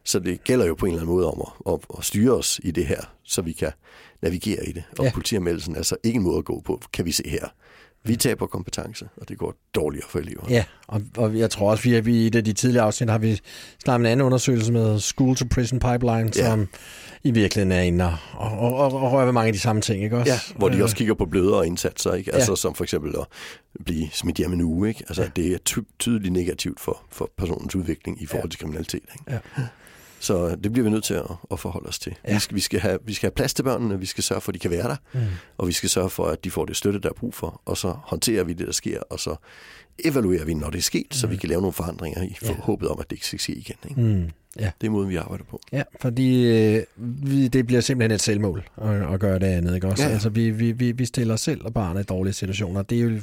Så 0.04 0.18
det 0.18 0.44
gælder 0.44 0.66
jo 0.66 0.74
på 0.74 0.86
en 0.86 0.92
eller 0.92 1.02
anden 1.02 1.14
måde 1.14 1.32
om 1.32 1.42
at, 1.66 1.72
at, 1.72 1.98
at 1.98 2.04
styre 2.04 2.32
os 2.34 2.60
i 2.64 2.70
det 2.70 2.86
her, 2.86 3.00
så 3.24 3.42
vi 3.42 3.52
kan 3.52 3.72
navigere 4.22 4.66
i 4.68 4.72
det. 4.72 4.84
Og 4.98 5.04
Ja. 5.04 5.10
politianmeldelsen 5.14 5.72
er 5.74 5.76
altså 5.78 5.96
ikke 6.02 6.16
en 6.16 6.22
måde 6.22 6.38
at 6.38 6.44
gå 6.44 6.60
på, 6.60 6.80
kan 6.92 7.04
vi 7.04 7.12
se 7.12 7.28
her. 7.28 7.48
Vi 8.06 8.16
taber 8.16 8.46
kompetence, 8.46 9.08
og 9.16 9.28
det 9.28 9.38
går 9.38 9.54
dårligere 9.74 10.06
for 10.08 10.18
eleverne. 10.18 10.48
Ja, 10.50 10.64
og, 10.88 11.02
og 11.16 11.38
jeg 11.38 11.50
tror 11.50 11.70
også, 11.70 11.82
vi, 11.82 12.00
vi 12.00 12.14
i 12.16 12.26
et 12.26 12.34
af 12.34 12.44
de 12.44 12.52
tidligere 12.52 12.84
afsnit 12.84 13.10
har 13.10 13.18
vi 13.18 13.40
snart 13.84 14.00
en 14.00 14.06
anden 14.06 14.26
undersøgelse 14.26 14.72
med 14.72 14.98
School 15.00 15.36
to 15.36 15.44
Prison 15.50 15.78
Pipeline, 15.78 16.30
Ja. 16.36 16.50
som 16.50 16.68
i 17.24 17.30
virkeligheden 17.30 17.72
er 17.72 17.80
inde 17.80 18.04
og, 18.04 18.50
og, 18.58 18.74
og, 18.76 18.92
og 19.02 19.12
rører 19.12 19.24
ved 19.24 19.32
mange 19.32 19.46
af 19.46 19.52
de 19.52 19.58
samme 19.60 19.82
ting, 19.82 20.04
ikke 20.04 20.16
også? 20.16 20.32
Ja, 20.32 20.38
hvor 20.56 20.68
de 20.68 20.76
Øh, 20.76 20.82
også 20.82 20.96
kigger 20.96 21.14
på 21.14 21.26
blødere 21.26 21.66
indsatser, 21.66 22.12
ikke? 22.14 22.34
Altså 22.34 22.52
Ja. 22.52 22.56
som 22.56 22.74
for 22.74 22.84
eksempel 22.84 23.14
at 23.20 23.26
blive 23.84 24.08
smidt 24.12 24.36
hjem 24.36 24.52
en 24.52 24.60
uge, 24.62 24.88
ikke? 24.88 25.04
Altså 25.08 25.22
Ja. 25.22 25.28
det 25.36 25.46
er 25.54 25.58
ty- 25.64 25.78
tydeligt 25.98 26.32
negativt 26.32 26.80
for, 26.80 27.02
for 27.12 27.30
personens 27.38 27.76
udvikling 27.76 28.22
i 28.22 28.26
forhold 28.26 28.50
til 28.50 28.60
kriminalitet, 28.60 29.00
ikke? 29.14 29.40
Ja. 29.58 29.62
Så 30.26 30.56
det 30.64 30.72
bliver 30.72 30.84
vi 30.84 30.90
nødt 30.90 31.04
til 31.04 31.14
at, 31.14 31.24
at 31.50 31.60
forholde 31.60 31.88
os 31.88 31.98
til. 31.98 32.14
Ja. 32.28 32.34
Vi, 32.34 32.38
skal, 32.40 32.54
vi, 32.56 32.60
skal 32.60 32.80
have, 32.80 32.98
vi 33.04 33.14
skal 33.14 33.26
have 33.26 33.34
plads 33.34 33.54
til 33.54 33.62
børnene, 33.62 34.00
vi 34.00 34.06
skal 34.06 34.24
sørge 34.24 34.40
for, 34.40 34.50
at 34.50 34.54
de 34.54 34.58
kan 34.58 34.70
være 34.70 34.88
der, 34.88 34.96
Mm. 35.12 35.20
og 35.58 35.68
vi 35.68 35.72
skal 35.72 35.88
sørge 35.88 36.10
for, 36.10 36.26
at 36.26 36.44
de 36.44 36.50
får 36.50 36.64
det 36.64 36.76
støtte, 36.76 37.00
der 37.00 37.08
er 37.08 37.12
brug 37.12 37.34
for, 37.34 37.62
og 37.64 37.76
så 37.76 37.88
håndterer 38.04 38.44
vi 38.44 38.52
det, 38.52 38.66
der 38.66 38.72
sker, 38.72 39.00
og 39.10 39.20
så 39.20 39.36
evaluerer 40.04 40.44
vi, 40.44 40.54
når 40.54 40.70
det 40.70 40.78
er 40.78 40.82
sket, 40.82 41.06
så 41.10 41.26
vi 41.26 41.36
kan 41.36 41.48
lave 41.48 41.60
nogle 41.60 41.72
forandringer 41.72 42.22
i 42.22 42.26
Mm. 42.26 42.34
Ja. 42.42 42.48
for 42.48 42.54
håbet 42.62 42.88
om, 42.88 42.98
at 43.00 43.10
det 43.10 43.16
ikke 43.16 43.26
skal 43.26 43.38
ske 43.38 43.52
igen. 43.52 43.76
Ikke? 43.88 44.00
Mm. 44.00 44.30
Ja. 44.60 44.70
Det 44.80 44.86
er 44.86 44.90
måden, 44.90 45.08
vi 45.10 45.16
arbejder 45.16 45.44
på. 45.44 45.60
Ja, 45.72 45.82
fordi 46.00 46.44
øh, 46.46 46.82
vi, 46.96 47.48
det 47.48 47.66
bliver 47.66 47.80
simpelthen 47.80 48.14
et 48.14 48.20
selvmål 48.22 48.68
at, 48.82 49.12
at 49.14 49.20
gøre 49.20 49.38
det 49.38 49.46
andet, 49.46 49.74
ikke 49.74 49.86
også? 49.86 50.02
Ja, 50.02 50.08
ja. 50.08 50.12
Altså, 50.14 50.28
vi, 50.28 50.50
vi, 50.50 50.72
vi, 50.72 50.92
vi 50.92 51.04
stiller 51.04 51.34
os 51.34 51.40
selv 51.40 51.64
og 51.64 51.74
barnet 51.74 52.00
i 52.00 52.04
dårlige 52.04 52.34
situationer. 52.34 52.82
Det 52.82 52.98
er 52.98 53.02
jo 53.02 53.20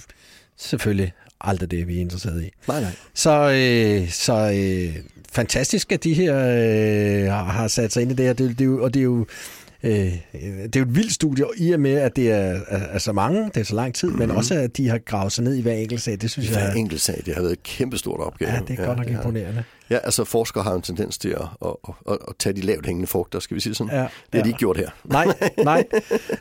selvfølgelig 0.58 1.14
aldrig 1.42 1.72
det, 1.72 1.88
vi 1.88 1.98
er 1.98 2.02
interesseret 2.02 2.44
i. 2.44 2.50
Nej, 2.68 2.82
nej. 2.82 2.92
Så, 3.14 3.32
øh, 3.52 4.10
så 4.10 4.34
øh, 4.34 4.96
fantastisk, 5.34 5.92
at 5.92 6.04
de 6.04 6.14
her 6.14 6.36
øh, 6.36 7.32
har, 7.32 7.68
sat 7.68 7.94
sig 7.94 8.02
ind 8.02 8.12
i 8.12 8.16
det 8.16 8.26
her. 8.26 8.34
Det, 8.34 8.60
det 8.60 8.70
og 8.80 8.94
det 8.94 9.00
er 9.00 9.04
jo 9.04 9.26
Øh, 9.86 9.92
det 10.34 10.76
er 10.76 10.80
jo 10.80 10.82
et 10.82 10.96
vildt 10.96 11.14
studie, 11.14 11.46
i 11.58 11.72
og 11.72 11.80
med, 11.80 11.94
at 11.94 12.16
det 12.16 12.32
er, 12.32 12.60
er, 12.68 12.78
er 12.78 12.98
så 12.98 13.14
mange, 13.14 13.46
det 13.46 13.58
er 13.58 13.64
så 13.64 13.76
lang 13.76 13.96
tid, 13.96 14.08
mm-hmm. 14.08 14.28
men 14.28 14.38
også, 14.38 14.56
at 14.56 14.78
de 14.78 14.90
har 14.90 14.98
gravet 14.98 15.32
sig 15.32 15.44
ned 15.44 15.56
i 15.56 15.62
hver 15.62 15.74
enkelt 15.74 16.02
sag, 16.02 16.22
det 16.22 16.32
synes 16.32 16.50
Hver 16.50 16.60
jeg... 16.60 16.78
enkelt 16.78 17.02
sag, 17.02 17.22
det 17.26 17.34
har 17.34 17.42
været 17.42 17.54
et 17.54 17.64
kæmpestort 17.64 18.20
opgave. 18.20 18.52
Ja, 18.52 18.60
det 18.68 18.80
er 18.80 18.86
godt 18.86 18.98
nok 18.98 19.08
det. 19.08 19.14
imponerende. 19.14 19.64
Ja, 19.90 19.98
altså 19.98 20.24
forskere 20.24 20.64
har 20.64 20.74
en 20.74 20.82
tendens 20.82 21.18
til 21.18 21.30
at, 21.30 21.42
at, 21.66 21.76
at, 22.10 22.18
at 22.28 22.34
tage 22.40 22.54
de 22.54 22.62
lavt 22.62 22.86
hængende 22.86 23.08
frugter, 23.08 23.40
skal 23.40 23.56
vi 23.56 23.62
sige 23.62 23.76
sådan. 23.76 23.94
Ja, 23.94 24.02
det 24.02 24.10
har 24.34 24.40
ja. 24.40 24.44
de 24.44 24.50
ikke 24.50 24.60
gjort 24.60 24.78
her. 24.78 24.90
Nej, 25.04 25.26
nej. 25.64 25.86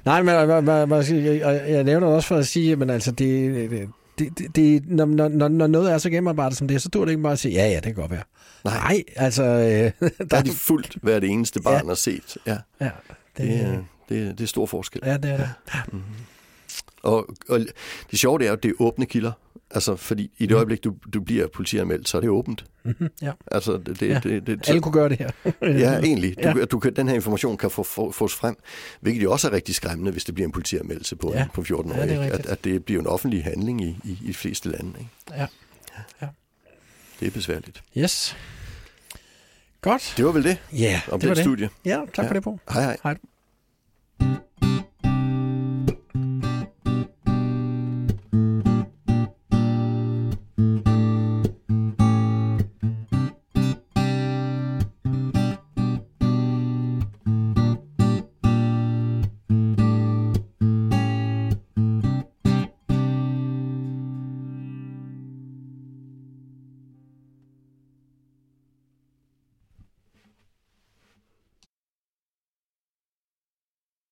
Nej, 0.05 0.23
men 0.23 0.49
man, 0.49 0.65
man, 0.65 0.89
man, 0.89 1.05
jeg, 1.25 1.65
jeg 1.69 1.85
nævner 1.85 2.07
det 2.07 2.17
også 2.17 2.29
for 2.29 2.37
at 2.37 2.47
sige, 2.47 2.77
men 2.77 2.91
altså, 2.91 3.11
det, 3.11 3.71
det, 3.71 3.89
det, 4.19 4.57
det, 4.57 4.89
når, 4.89 5.05
når, 5.05 5.29
når, 5.29 5.49
når 5.49 5.67
noget 5.67 5.93
er 5.93 5.99
så 5.99 6.11
gennemarbejdet 6.11 6.59
som 6.59 6.69
det, 6.69 6.83
så 6.83 6.89
dur 6.89 7.05
det 7.05 7.13
ikke 7.13 7.23
bare 7.23 7.33
at 7.33 7.39
sige, 7.39 7.55
ja, 7.55 7.69
ja, 7.69 7.75
det 7.75 7.83
kan 7.83 7.95
godt 7.95 8.11
være. 8.11 8.23
Nej. 8.65 8.75
Nej, 8.75 9.05
altså... 9.17 9.43
Øh, 9.43 10.11
Der 10.31 10.37
er 10.37 10.43
de 10.43 10.51
fuldt 10.51 10.97
hvert 11.03 11.25
eneste 11.25 11.63
barn 11.63 11.89
har 11.89 11.95
set. 11.95 12.37
Ja, 12.47 12.57
ja, 12.81 12.85
det, 12.85 12.93
det, 13.37 13.61
er, 13.61 13.83
det, 14.09 14.29
er, 14.29 14.33
det 14.33 14.41
er 14.41 14.47
stor 14.47 14.67
forskel. 14.67 15.01
ja, 15.05 15.17
det 15.17 15.31
er 15.31 15.37
det. 15.37 15.51
Og, 17.03 17.29
og 17.49 17.61
det 18.11 18.19
sjove 18.19 18.39
det 18.39 18.47
er 18.49 18.53
at 18.53 18.63
det 18.63 18.69
er 18.69 18.75
åbne 18.79 19.07
kilder. 19.07 19.33
Altså, 19.71 19.97
fordi 19.97 20.31
i 20.39 20.47
det 20.47 20.55
øjeblik, 20.55 20.85
du, 20.85 20.95
du 21.15 21.21
bliver 21.21 21.47
politianmeldt, 21.47 22.09
så 22.09 22.17
er 22.17 22.21
det 22.21 22.31
åbent. 22.31 22.65
Mm-hmm, 22.85 23.09
ja. 23.23 23.33
Altså, 23.51 23.73
det, 23.77 24.01
det, 24.01 24.09
Ja. 24.09 24.21
det, 24.23 24.47
det, 24.47 24.69
Alle 24.69 24.81
kunne 24.81 24.93
gøre 24.93 25.09
det 25.09 25.19
her. 25.19 25.31
Ja, 25.63 25.99
egentlig. 26.01 26.37
Du, 26.37 26.49
Ja. 26.49 26.59
ja. 26.59 26.65
du 26.65 26.79
kan, 26.79 26.97
den 26.97 27.09
her 27.09 27.15
information 27.15 27.57
kan 27.57 27.71
få, 27.71 27.83
få, 27.83 28.11
fås 28.13 28.35
frem, 28.35 28.57
hvilket 29.01 29.23
jo 29.23 29.33
også 29.33 29.49
er 29.49 29.53
rigtig 29.53 29.75
skræmmende, 29.75 30.13
hvis 30.13 30.25
det 30.25 30.35
bliver 30.35 30.47
en 30.49 30.53
politianmeldelse 30.53 31.17
på, 31.17 31.33
Ja. 31.33 31.39
ja. 31.39 31.47
på 31.55 31.63
14 31.63 31.93
år. 31.93 31.97
Ja, 31.97 32.07
det 32.07 32.31
at, 32.31 32.47
at 32.47 32.65
det 32.65 32.85
bliver 32.85 33.01
en 33.01 33.07
offentlig 33.07 33.45
handling 33.45 33.81
i, 33.85 33.97
i, 34.05 34.19
i 34.23 34.27
de 34.29 34.35
fleste 34.35 34.69
lande. 34.69 34.93
Ikke? 34.99 35.11
Ja. 35.31 35.47
Det 37.21 37.27
er 37.29 37.31
besværligt. 37.33 37.83
Yes. 37.99 38.37
Godt. 39.81 40.15
Det 40.17 40.25
var 40.25 40.33
vel 40.33 40.45
det 40.45 40.59
Ja, 40.73 41.01
om 41.11 41.21
det 41.21 41.29
var 41.29 41.35
det 41.35 41.45
det. 41.45 41.45
studie. 41.53 41.69
Ja, 41.85 42.01
tak 42.15 42.25
Ja. 42.25 42.29
for 42.29 42.35
det, 42.35 42.43
på. 42.43 42.59
Hej 42.73 42.83
hej. 42.83 42.97
Hej. 43.03 43.17